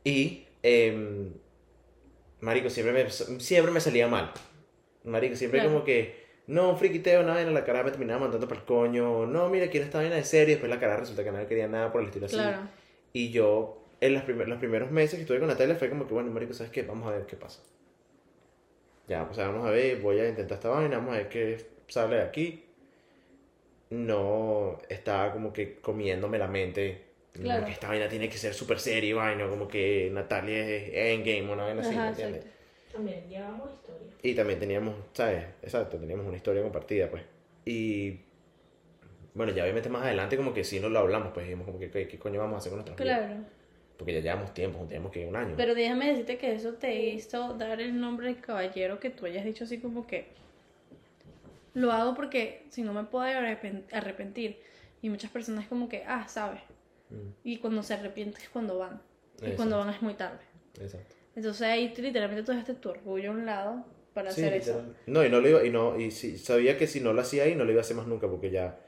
[0.04, 1.32] Y, em,
[2.40, 4.32] marico, siempre me, siempre me salía mal.
[5.04, 5.74] Marico, siempre Claro.
[5.74, 9.26] como que, no, un friquiteo, una vaina, la cara me terminaba mandando para el coño.
[9.26, 10.55] No, mira, quiero esta vaina de serie.
[10.55, 12.36] Después la cara resulta que nadie quería nada por el estilo así.
[12.36, 12.59] Claro.
[13.12, 16.14] Y yo, en las primer- los primeros meses que estuve con Natalia, fue como que,
[16.14, 16.82] bueno, marico, ¿sabes qué?
[16.82, 17.62] Vamos a ver qué pasa.
[19.09, 22.16] Ya, pues vamos a ver, voy a intentar esta vaina, vamos a ver qué sale
[22.16, 22.62] de aquí.
[23.90, 27.03] No estaba como que comiéndome la mente.
[27.32, 27.66] como Claro.
[27.66, 31.64] que esta vaina tiene que ser súper seria, vaina, como que Natalia es Endgame, una
[31.64, 32.44] vaina así, ¿me Ajá, entiendes?
[32.47, 32.55] exacto.
[32.97, 34.09] También llevamos historia.
[34.22, 35.44] Y también teníamos, ¿sabes?
[35.62, 37.22] Exacto, teníamos una historia compartida, pues.
[37.64, 38.20] Y
[39.34, 41.90] bueno, ya obviamente más adelante como que sí nos lo hablamos, pues dijimos como que,
[41.90, 43.18] ¿qué, qué coño vamos a hacer con nuestras vidas?
[43.18, 43.40] Claro.
[43.99, 45.55] Porque ya llevamos tiempo, tenemos que un año.
[45.57, 49.44] Pero déjame decirte que eso te hizo dar el nombre de caballero que tú hayas
[49.44, 50.26] dicho así como que
[51.74, 54.59] lo hago porque si no me puedo arrepen- arrepentir.
[55.03, 56.61] Y muchas personas como que, ah, sabes.
[57.11, 59.01] Mm, Y cuando se arrepienten es cuando van.
[59.42, 60.40] Y cuando van es muy tarde.
[60.80, 61.15] exacto.
[61.37, 63.84] Entonces ahí tú literalmente tú dejaste tu orgullo a un lado
[64.14, 64.82] para Sí, hacer eso.
[65.07, 67.45] No, y no lo iba, y no, y sí, sabía que si no lo hacía
[67.45, 68.78] ahí no lo iba a hacer más nunca porque ya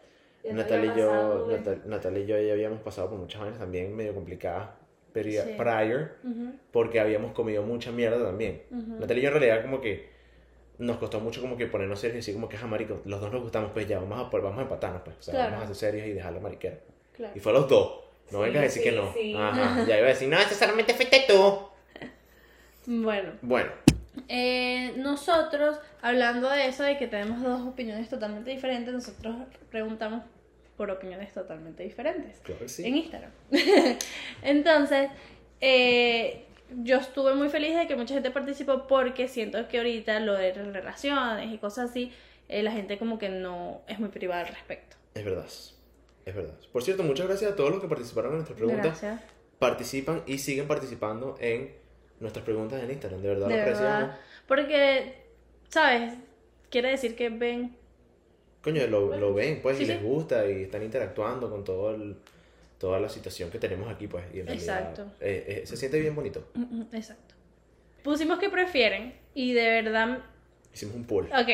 [0.43, 1.47] Ya te Natalia y yo.
[1.87, 4.71] Natal- y yo ya habíamos pasado por muchas vainas también medio complicadas
[5.13, 5.39] pero Sí.
[5.57, 8.63] prior Ujú, porque habíamos comido mucha mierda también.
[8.71, 9.01] ujú.
[9.01, 10.09] Natalia y yo en realidad como que
[10.79, 13.33] nos costó mucho como que ponernos serios y decir como que, ah, marico, los dos
[13.33, 15.17] nos gustamos, pues ya, vamos a, vamos a empatarnos, pues.
[15.19, 15.51] O sea, Claro.
[15.57, 16.79] vamos a ser serios y dejar la mariquera.
[17.17, 17.33] Claro.
[17.37, 18.05] Y fue a los dos.
[18.31, 19.13] No Sí, vengas a decir sí, que no.
[19.13, 19.35] sí.
[19.37, 19.85] Ajá.
[19.89, 21.59] Ya iba a decir, no, ese solamente fuiste tú.
[22.91, 23.70] Bueno, Bueno,
[24.28, 29.36] Eh, nosotros, hablando de eso, de que tenemos dos opiniones totalmente diferentes, nosotros
[29.70, 30.22] preguntamos
[30.76, 32.86] por opiniones totalmente diferentes claro que en sí.
[32.86, 33.30] Instagram.
[34.43, 35.11] Entonces,
[35.61, 36.47] eh,
[36.82, 40.53] yo estuve muy feliz de que mucha gente participó porque siento que ahorita lo de
[40.55, 42.11] relaciones y cosas así,
[42.49, 44.97] eh, la gente como que no es muy privada al respecto.
[45.14, 45.47] Es verdad.
[46.24, 46.55] Es verdad.
[46.72, 48.84] Por cierto, muchas gracias a todos los que participaron en nuestras preguntas.
[49.03, 49.20] Gracias.
[49.59, 51.86] Participan y siguen participando en
[52.21, 53.21] nuestras preguntas en Instagram.
[53.23, 54.16] De verdad De verdad.
[54.47, 55.14] Porque,
[55.69, 56.14] ¿sabes?
[56.71, 57.77] Quiere decir que ven
[58.62, 60.05] Coño, lo, lo ven, pues, Sí, y les sí.
[60.05, 62.16] gusta y están interactuando con todo el,
[62.79, 64.25] toda la situación que tenemos aquí, pues.
[64.35, 65.07] Y en realidad, Exacto.
[65.21, 66.45] eh, eh, se siente bien bonito.
[66.55, 67.35] Mm, mm, Exacto.
[68.03, 70.19] Pusimos que prefieren y de verdad,
[70.75, 71.27] Hicimos un poll.
[71.27, 71.49] ok,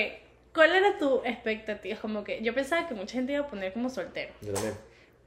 [0.54, 1.96] ¿cuál era tu expectativa?
[2.00, 4.74] Como que yo pensaba que mucha gente iba a poner como soltero, Yo también.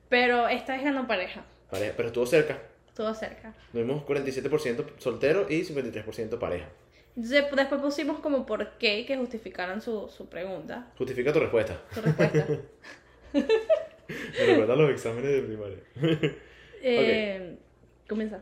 [0.10, 2.60] pero esta vez ganó pareja, Pareja, pero estuvo cerca.
[2.98, 3.54] Todo cerca.
[3.72, 6.68] Tuvimos 47% soltero y 53% pareja.
[7.16, 11.82] Entonces después pusimos como por qué que justificaran su, su pregunta, Justifica tu respuesta.
[11.94, 12.48] su respuesta.
[13.34, 15.78] Me recuerda los exámenes de primaria.
[16.82, 17.58] Eh,
[18.08, 18.42] Comienza.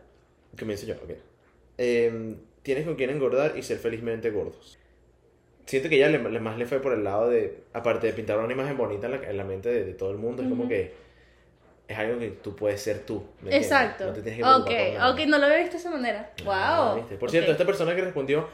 [0.60, 1.12] Comienzo yo, ok.
[1.78, 4.78] Em, tienes con quién engordar y ser felizmente gordos.
[5.66, 8.38] Siento que ella le, le- más le fue por el lado de, aparte de pintar
[8.38, 10.68] una imagen bonita en la, en la mente de, de todo el mundo, es como
[10.68, 10.94] que
[11.88, 13.26] es algo que tú puedes ser tú.
[13.42, 13.56] ¿me?
[13.56, 14.08] Exacto.
[14.08, 16.32] No te tienes que preocupar ok, no lo había visto de esa manera.
[16.46, 17.18] Ah, Wow.
[17.20, 18.48] Por cierto, esta persona que respondió,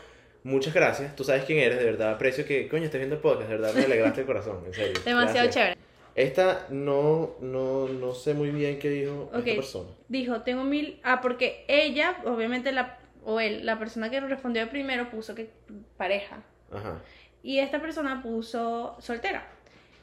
[0.43, 1.15] muchas gracias.
[1.15, 2.11] Tú sabes quién eres, de verdad.
[2.13, 4.93] Aprecio que, coño, estés viendo el podcast, de verdad me alegraste el corazón, en serio.
[5.05, 5.53] Demasiado Gracias.
[5.53, 5.77] chévere.
[6.13, 9.37] Esta no, no, no sé muy bien qué dijo Ok.
[9.47, 9.89] esta persona.
[10.09, 10.99] Dijo, tengo mil...
[11.03, 12.97] Ah, porque ella, obviamente la...
[13.23, 15.51] O él, la persona que respondió primero puso que
[15.95, 16.43] pareja.
[16.71, 16.99] Ajá.
[17.43, 19.47] Y esta persona puso soltera.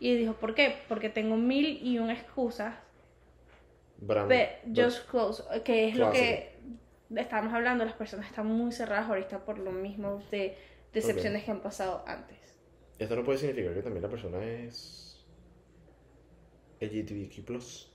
[0.01, 0.77] Y dijo, ¿por qué?
[0.89, 2.75] Porque tengo mil y una excusas.
[3.99, 4.33] Brand-
[4.75, 6.57] just close, que es lo que
[7.15, 7.85] estábamos hablando.
[7.85, 10.57] Las personas están muy cerradas ahorita por lo mismo de
[10.93, 12.39] decepciones que han pasado antes.
[12.99, 15.25] Esto no puede significar que también la persona es
[16.81, 17.89] LGTBQ+.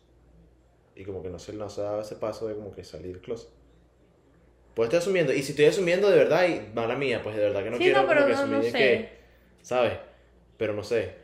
[0.95, 3.19] Y como que no se, no se ha dado ese paso de como que salir
[3.21, 3.49] closet.
[4.75, 5.33] Pues estoy asumiendo.
[5.33, 7.83] Y si estoy asumiendo de verdad, y mala mía, pues de verdad que no Sí,
[7.83, 8.77] quiero no, pero como que no- no asumir de sé.
[8.77, 9.09] que...
[9.61, 9.93] ¿Sabes?
[10.57, 11.15] Pero no sé.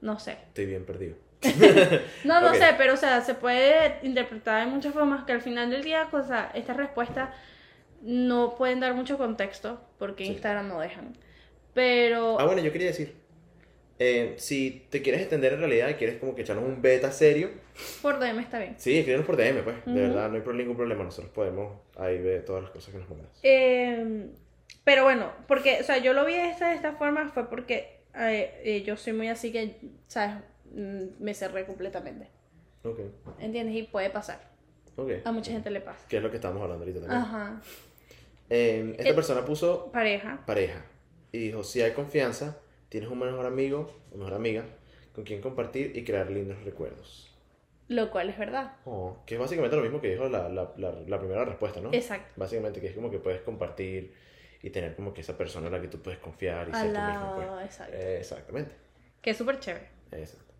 [0.00, 0.32] No sé.
[0.48, 1.16] Estoy bien perdido.
[2.24, 2.54] No, no Ok.
[2.56, 6.08] sé, pero o sea, se puede interpretar de muchas formas que al final del día,
[6.12, 7.30] o sea, estas respuestas
[8.02, 10.32] no pueden dar mucho contexto porque Sí.
[10.32, 11.16] Instagram no dejan.
[11.74, 13.14] Pero Ah, bueno, yo quería decir.
[13.98, 17.50] eh, si te quieres extender en realidad y quieres como que echarnos un beta serio,
[18.02, 18.74] por DM está bien.
[18.78, 19.76] sí, escríbenos por DM, pues.
[19.84, 20.00] De Ujú.
[20.00, 21.04] verdad, no hay ningún problema.
[21.04, 23.30] Nosotros podemos ahí ver todas las cosas que nos mandas.
[23.44, 24.26] Eh,
[24.84, 28.00] pero bueno, porque, o sea, yo lo vi de esta, de esta forma fue porque
[28.18, 29.76] eh, eh, yo soy muy así que,
[30.08, 30.34] ¿sabes?
[30.74, 32.28] Mm, Me cerré completamente.
[32.84, 32.98] Ok,
[33.38, 33.74] ¿Entiendes?
[33.76, 34.40] Y puede pasar.
[34.96, 35.10] ok.
[35.24, 36.06] A mucha gente le pasa.
[36.08, 37.20] Que es lo que estamos hablando ahorita también.
[37.20, 37.60] Ajá.
[38.50, 40.42] Eh, esta Eh, persona puso Pareja.
[40.46, 40.84] pareja
[41.30, 42.58] y dijo, si hay confianza,
[42.88, 44.64] tienes un mejor amigo o mejor amiga
[45.14, 47.28] con quien compartir y crear lindos recuerdos.
[47.88, 48.76] Lo cual es verdad.
[48.84, 51.90] Oh, que es básicamente lo mismo que dijo la, la, la, la primera respuesta, ¿no?
[51.92, 52.32] Exacto.
[52.36, 54.14] Básicamente que es como que puedes compartir
[54.62, 56.92] y tener como que esa persona en la que tú puedes confiar y ser Al
[56.92, 57.36] tú mismo.
[57.36, 57.66] lado, Pues.
[57.66, 57.96] exacto.
[57.96, 58.74] Eh, exactamente.
[59.20, 59.88] Que es súper chévere.
[60.12, 60.51] Exacto.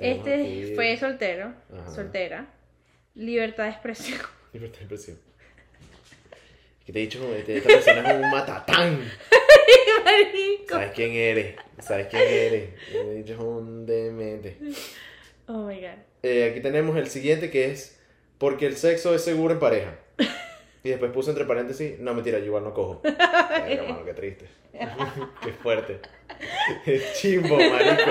[0.00, 1.90] Este aquí- fue soltero, Ajá.
[1.94, 2.46] soltera,
[3.14, 4.18] libertad de expresión.
[4.52, 5.18] Libertad de expresión.
[6.84, 8.98] Que te he dicho, este- esta persona es un matatán.
[10.04, 10.74] Marico.
[10.74, 11.56] ¿Sabes quién eres?
[11.80, 12.70] ¿Sabes quién eres?
[12.90, 14.56] Te he dicho es un demente.
[15.46, 15.98] Oh my god.
[16.22, 17.98] Eh, aquí tenemos el siguiente que es
[18.38, 19.94] porque el sexo es seguro en pareja.
[20.82, 23.02] Y después puso entre paréntesis, no mentira, yo igual no cojo.
[23.04, 24.46] Mano, qué triste.
[25.42, 26.00] qué fuerte.
[26.86, 28.10] Es chimbo, marico.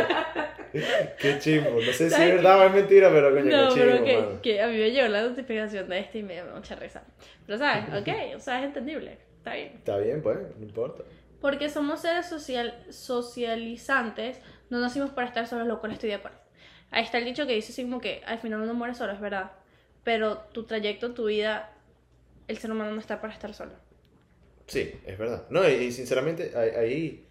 [0.71, 1.71] Qué chimbo.
[1.71, 4.41] No sé si es ¿Sabes verdad o es mentira, pero coño, No, qué chimbo, pero
[4.41, 7.03] que, que a mí me llegó la notificación de este y me dio mucha risa.
[7.45, 9.17] Pero sabes, ok, o sea, es entendible.
[9.37, 9.71] Está bien.
[9.75, 11.03] Está bien, pues, no importa.
[11.41, 16.37] Porque somos seres social, socializantes, no nacimos para estar solos, lo cual estoy de acuerdo.
[16.91, 19.21] Ahí está el dicho que dice así como que al final uno muere solo, es
[19.21, 19.51] verdad.
[20.03, 21.71] Pero tu trayecto, tu vida,
[22.47, 23.71] el ser humano no está para estar solo.
[24.67, 25.45] Sí, es verdad.
[25.49, 27.25] No, y, y sinceramente, hay,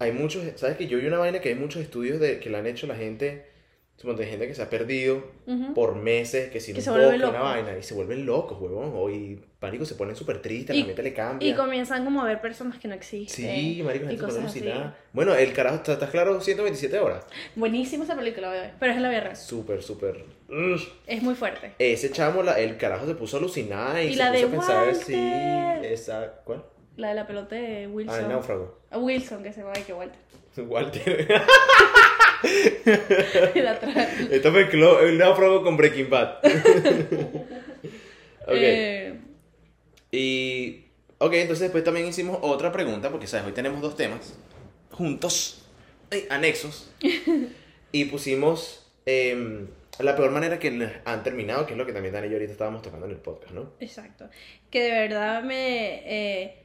[0.00, 2.58] hay, muchos, ¿sabes que Yo vi una vaina que hay muchos estudios de, que le
[2.58, 3.46] han hecho la gente,
[3.96, 5.74] suponte, gente que se ha perdido Ujú.
[5.74, 9.38] por meses, que se vuelven bosque, una vaina, y se vuelven locos, huevón, o y
[9.60, 11.46] marico se ponen súper tristes, la mente le cambia.
[11.48, 13.54] Y comienzan como a ver personas que no existen.
[13.54, 14.92] Sí, marico, gente se pone.
[15.12, 16.40] Bueno, el carajo, ¿estás estás claro?
[16.40, 17.24] 127 horas.
[17.54, 18.74] Buenísima esa película.
[18.80, 19.36] Pero es en la real.
[19.36, 20.24] Súper, súper...
[21.06, 21.72] Es muy fuerte.
[21.78, 24.50] Ese chamo, la- el carajo se puso alucinada y, Y se la puso de a
[24.50, 25.92] pensar, sí, Walter.
[25.92, 26.34] esa...
[26.44, 26.64] ¿Cuál?
[27.00, 28.14] La de la pelota de Wilson.
[28.14, 28.78] Ah, el náufrago.
[28.90, 30.18] Ah, Wilson, que se llama que Walter.
[30.68, 31.28] Walter.
[34.30, 36.38] Esto mezcló el náufrago con Breaking Bad.
[38.46, 38.48] ok.
[38.48, 39.20] Eh,
[40.10, 40.84] Y.
[41.18, 44.34] Ok, entonces después también hicimos otra pregunta, porque sabes, hoy tenemos dos temas
[44.90, 45.66] juntos,
[46.10, 46.90] eh, anexos.
[47.92, 49.66] y pusimos em,
[49.98, 52.52] la peor manera que han terminado, que es lo que también Dani y yo ahorita
[52.52, 53.72] estábamos tocando en el podcast, ¿no?
[53.80, 54.30] exacto.
[54.70, 56.02] Que de verdad me.
[56.06, 56.56] eh,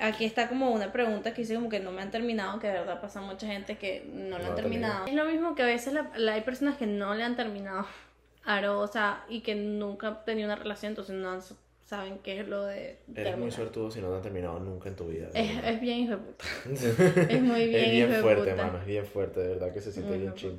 [0.00, 2.72] aquí está como una pregunta que hice como que no me han terminado, que de
[2.74, 5.06] verdad pasa mucha gente que no lo No han ha terminado.
[5.06, 7.86] Es lo mismo que a veces la- la- hay personas que no le han terminado.
[8.44, 11.38] Aro, o sea, y que nunca han tenido una relación, entonces no
[11.86, 13.52] saben qué es lo de Eres muy terminar.
[13.52, 15.28] suertudo si no te han terminado nunca en tu vida.
[15.34, 16.44] Es, es bien hijo de puta.
[17.32, 18.64] Es muy bien, Es bien hijo de fuerte, puta.
[18.66, 20.56] mano, es bien fuerte, de verdad que se siente Muy bien chido.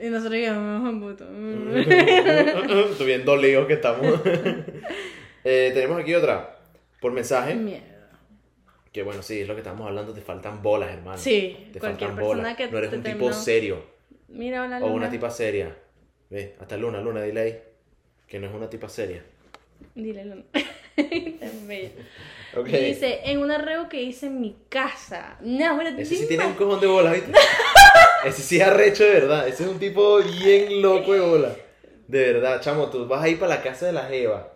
[0.00, 1.24] Y nosotros hijo de puta.
[2.90, 4.20] Estoy bien dolidos que estamos.
[5.44, 6.56] Eh, tenemos aquí otra.
[7.00, 7.54] Por mensaje.
[7.54, 7.97] Mierda.
[8.98, 10.12] Que bueno, sí, es lo que estamos hablando.
[10.12, 11.16] Te faltan bolas, hermano.
[11.18, 12.56] Sí, Te cualquier faltan persona bolas.
[12.56, 13.80] que no eres te un tipo serio.
[14.26, 15.10] Mira, hola, O una Luna.
[15.10, 15.72] tipa seria.
[16.28, 17.58] Ve, hasta Luna, Luna, dile ahí.
[18.26, 19.22] Que no es una tipa seria.
[19.94, 20.42] Dile, Luna.
[20.96, 21.90] Es bella.
[22.56, 22.66] Ok.
[22.66, 25.36] Dice, en un arreo que hice en mi casa.
[25.42, 27.30] No, bueno, Ese sí tiene un cojón de bolas, ¿viste?
[28.26, 29.46] Ese sí es arrecho de verdad.
[29.46, 31.54] Ese es un tipo bien loco de bola.
[32.08, 34.54] De verdad, chamo, tú vas a ir para la casa de la Jeva.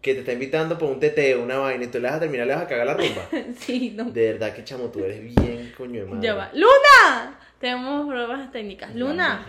[0.00, 2.46] Que te está invitando por un teteo, una vaina, y tú le vas a terminar,
[2.46, 3.28] le vas a cagar la rumba.
[3.58, 4.04] Sí, no.
[4.04, 6.26] De verdad que chamo, tú eres bien coño de madre.
[6.26, 6.50] Ya va.
[6.54, 7.38] ¡Luna!
[7.58, 8.94] Tenemos pruebas técnicas.
[8.94, 9.44] Luna.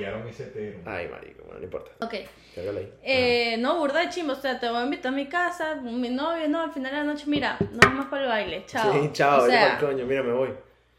[0.86, 1.92] Ay, marico, bueno, no importa.
[2.04, 2.16] Ok.
[2.56, 2.94] Cárgala ahí.
[3.04, 4.34] Eh, no, burda de chimbo.
[4.34, 5.76] O sea, te voy a invitar a mi casa.
[5.76, 8.64] Mi novio, no, al final de la noche, mira, no vamos para el baile.
[8.66, 8.92] Chao.
[8.92, 10.50] Sí, chao, O sea, coño, mira, me voy.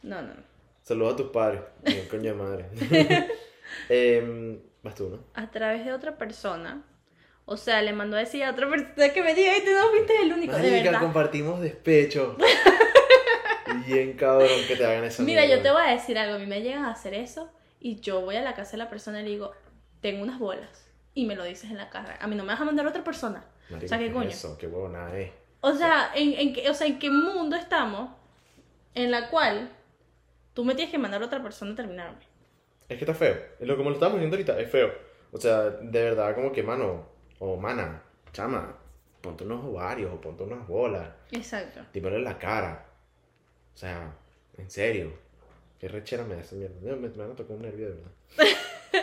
[0.02, 0.32] no, no.
[0.82, 1.60] Saludos a tus padres.
[1.82, 2.66] Bien, coño de madre.
[3.88, 5.18] Em, vas tú, ¿no?
[5.34, 6.82] A través de otra persona.
[7.52, 9.88] O sea, le mandó a decir a otra persona que me diga, y tú no
[9.90, 11.00] fuiste el único, de Marica, verdad.
[11.00, 12.36] compartimos despecho.
[13.86, 15.56] Bien cabrón que te hagan esa Mira, mierda.
[15.56, 16.36] yo te voy a decir algo.
[16.36, 18.88] A mí me llegan a hacer eso y yo voy a la casa de la
[18.88, 19.52] persona y le digo,
[20.00, 20.88] tengo unas bolas.
[21.12, 22.18] Y me lo dices en la cara.
[22.20, 23.44] A mí no me vas a mandar a otra persona.
[23.68, 24.28] Marica, o sea, ¿qué coño?
[24.28, 25.32] Eso, qué huevona es.
[25.60, 28.10] O sea, ¿en, en qué, o sea, ¿en qué mundo estamos
[28.94, 29.70] en la cual
[30.54, 32.20] tú me tienes que mandar a otra persona a terminarme?
[32.88, 33.36] Es que está feo.
[33.58, 34.92] Es lo como lo estamos viendo ahorita, es feo.
[35.32, 37.06] O sea, de verdad, como que, mano,
[37.40, 38.00] o mana,
[38.32, 38.76] chama,
[39.20, 41.08] ponte unos ovarios o ponte unas bolas.
[41.32, 41.80] Exacto.
[41.92, 42.86] Dímelo en la cara.
[43.74, 44.12] O sea,
[44.56, 45.12] en serio.
[45.80, 46.74] Qué rechera me esa mierda.
[46.82, 48.12] Me, me, me van a tocar un nervio de verdad.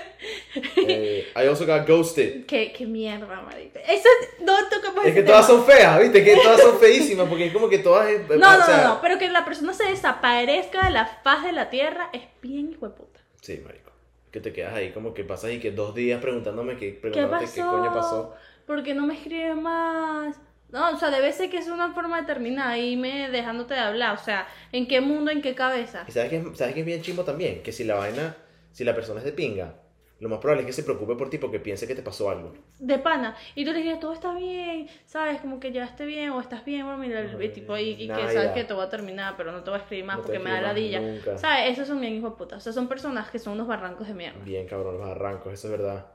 [0.77, 2.45] eh, I also got ghosted.
[2.45, 3.79] Qué, qué mierda, marica.
[3.79, 4.07] Eso
[4.41, 6.23] no tocamos Es que todas son feas, ¿viste?
[6.23, 8.07] Que todas son feísimas porque es como que todas.
[8.09, 11.05] eh, No, o no, sea- no, no, pero que la persona se desaparezca de la
[11.23, 13.19] faz de la tierra es bien hijo de puta.
[13.41, 13.91] Sí, marico.
[14.37, 17.55] Que te quedas ahí como que pasas y que dos días preguntándome qué, ¿Qué pasó?
[17.55, 18.35] qué coño pasó.
[18.67, 20.39] ¿Por qué no me escribe más?
[20.69, 23.79] No, o sea, debe ser que es una forma de terminar y me dejándote de
[23.79, 24.15] hablar.
[24.15, 26.05] O sea, ¿en qué mundo, en qué cabeza?
[26.07, 28.37] Y sabes que, sabes que es bien chimbo también, que si la vaina,
[28.71, 29.73] si la persona es de pinga,
[30.19, 32.53] lo más probable es que se preocupe por ti porque piense que te pasó algo.
[32.79, 33.35] De pana.
[33.53, 35.39] Y tú le dirías, todo está bien, ¿sabes?
[35.41, 36.85] Como que ya esté bien o estás bien.
[36.85, 39.63] Bueno, mira, el tipo ahí y que sabes que te voy a terminar, pero no
[39.63, 40.99] te voy a escribir más No porque me da ladilla.
[41.01, 41.37] nunca.
[41.37, 41.71] ¿Sabes?
[41.73, 42.57] Esos son bien hijos de puta.
[42.57, 44.39] O sea, son personas que son unos barrancos de mierda.
[44.43, 46.07] Bien cabrón, los barrancos, eso es verdad.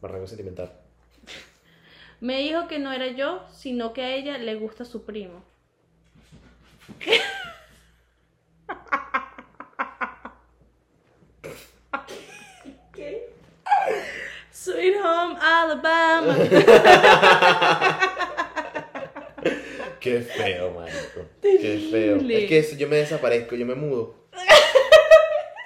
[0.00, 0.72] Barranco sentimental.
[2.20, 5.44] Me dijo que no era yo, sino que a ella le gusta su primo.
[12.92, 13.34] ¿Qué?
[14.64, 16.38] Sweet Home Alabama.
[20.00, 21.26] Qué feo, marico.
[21.42, 22.16] Qué feo.
[22.16, 24.24] Es que eso, yo me desaparezco, yo me mudo.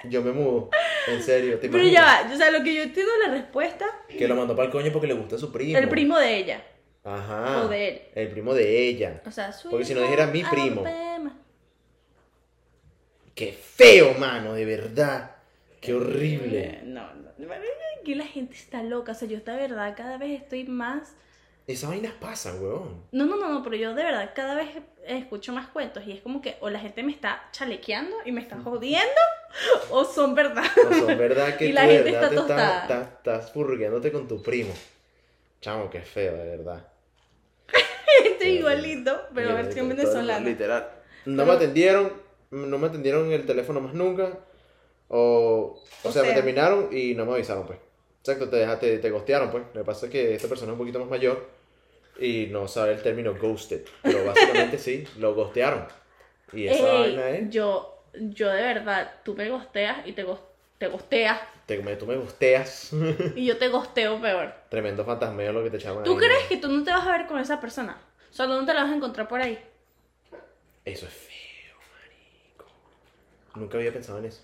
[0.05, 0.69] Yo me mudo.
[1.07, 4.29] En serio, ¿te Pero ya va, o sea, lo que yo entiendo la respuesta, Que
[4.29, 5.77] lo mandó para el coño porque le gusta su primo.
[5.77, 6.63] el primo de ella.
[7.03, 7.63] Ajá.
[7.63, 8.01] O de él.
[8.15, 9.21] El primo de ella.
[9.25, 10.85] O sea, Sweet Porque si no dijera mi primo.
[10.85, 11.37] Alabama.
[13.35, 15.35] Qué feo, mano, de verdad.
[15.81, 16.79] Qué horrible.
[16.85, 17.28] No, no.
[18.01, 19.11] Aquí la gente está loca.
[19.11, 21.15] O sea, yo de verdad cada vez estoy más.
[21.67, 23.03] Esas vainas pasan, weón.
[23.11, 24.69] No, no, no, no, pero yo de verdad cada vez
[25.05, 28.41] escucho más cuentos y es como que o la gente me está chalequeando y me
[28.41, 29.21] está jodiendo
[29.91, 30.63] o son verdad.
[30.89, 32.81] No son verdad que Y tú la gente verdad está tostada.
[32.81, 33.07] estás,
[33.43, 34.73] estás, con tu primo.
[35.61, 36.87] Chamo, qué feo, de verdad.
[38.25, 40.45] Estoy igualito, pero Mira, versión todo- venezolana.
[40.47, 40.89] Literal.
[41.25, 42.13] No me atendieron,
[42.49, 44.39] no me atendieron en el teléfono más nunca.
[45.09, 46.33] O, o, O sea, me sea.
[46.33, 47.79] terminaron y no me avisaron, pues.
[48.21, 49.63] Exacto, te, deja- te, te gostearon, pues.
[49.73, 51.49] Lo que pasa es que esta persona es un poquito más mayor
[52.19, 53.85] y no sabe el término ghosted.
[54.03, 55.87] Pero básicamente sí, lo gostearon.
[56.53, 57.49] Y esa Ey, vaina es.
[57.49, 60.41] yo, yo de verdad, tú me gosteas y te, gos-
[60.77, 62.91] te gosteas Te, me- tú me gosteas.
[63.33, 64.53] y yo te gosteo peor.
[64.69, 66.47] Tremendo fantasmeo lo que te echaban ¿Tú ahí, crees ¿no?
[66.49, 68.01] que tú no te vas a ver con esa persona?
[68.29, 69.57] O sea, ¿dónde te la vas a encontrar por ahí?
[70.85, 72.65] Eso es feo, marico.
[73.55, 74.43] Nunca había pensado en eso.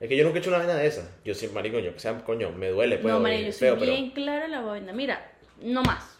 [0.00, 1.10] Es que yo nunca he hecho una vaina de esa.
[1.24, 3.10] Yo sí, marico, yo que sea, coño, me duele, pues.
[3.12, 3.92] no, o María, yo es soy feo, pero.
[3.92, 4.92] bien clara la vaina.
[4.92, 6.18] Mira, no más.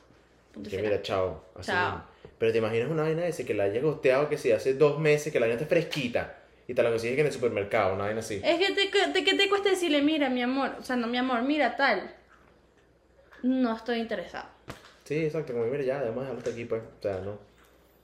[0.52, 1.44] Punto Que mira, chao.
[1.56, 1.90] Así Chao.
[1.96, 2.04] mismo.
[2.38, 4.98] Pero te imaginas una vaina de ese que la hayas gosteado que si hace dos
[4.98, 8.04] meses, que la vaina está fresquita y te la consigues que en el supermercado, una
[8.04, 8.40] vaina así.
[8.44, 11.16] Es que te, te- ¿qué te cuesta decirle, mira, mi amor, o sea, no, mi
[11.18, 12.14] amor, mira, tal.
[13.42, 14.46] No estoy interesado.
[15.04, 16.82] Sí, exacto, como mira, ya, vamos a dejarlo hasta aquí, pues.
[16.82, 17.38] O sea, no.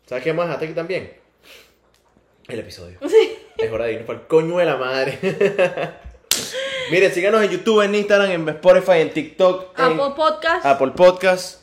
[0.06, 1.12] ¿Sabes qué dejar hasta aquí también?
[2.48, 2.98] El episodio.
[3.56, 5.18] Es hora de irnos para el coño de la madre.
[6.90, 11.60] Mire, síganos en YouTube, en Instagram, en Spotify, en TikTok, en Apple Podcast, Apple Podcast.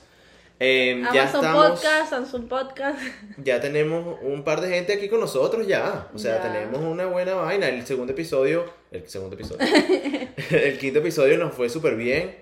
[0.60, 3.00] Eh, ya Amazon estamos, Podcast, Samsung Podcast.
[3.44, 6.08] ya tenemos un par de gente aquí con nosotros ya.
[6.14, 6.42] O sea, Ya.
[6.52, 7.68] tenemos una buena vaina.
[7.68, 9.60] El segundo episodio, el segundo episodio,
[10.52, 12.36] el quinto episodio nos fue súper bien.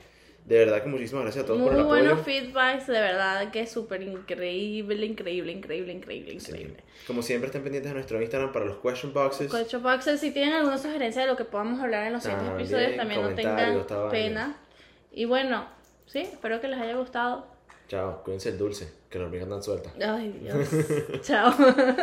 [0.49, 2.25] De verdad que muchísimas gracias a todos por Muy el buenos apoyo.
[2.25, 6.49] feedbacks, de verdad que es súper increíble, increíble, increíble, increíble, Sí.
[6.49, 6.83] increíble.
[7.05, 9.49] Como siempre, estén pendientes de nuestro Instagram para los question boxes.
[9.51, 12.95] Cocho Boxes, si tienen alguna sugerencia de lo que podamos hablar en los siguientes episodios,
[12.97, 14.57] también no tengan pena.
[15.11, 15.67] Y bueno,
[16.07, 17.45] sí, espero que les haya gustado.
[17.87, 19.91] Chao, cuídense el dulce, que la hormiga andan suelta.
[20.03, 20.67] Ay, Dios.
[21.21, 21.51] Chao.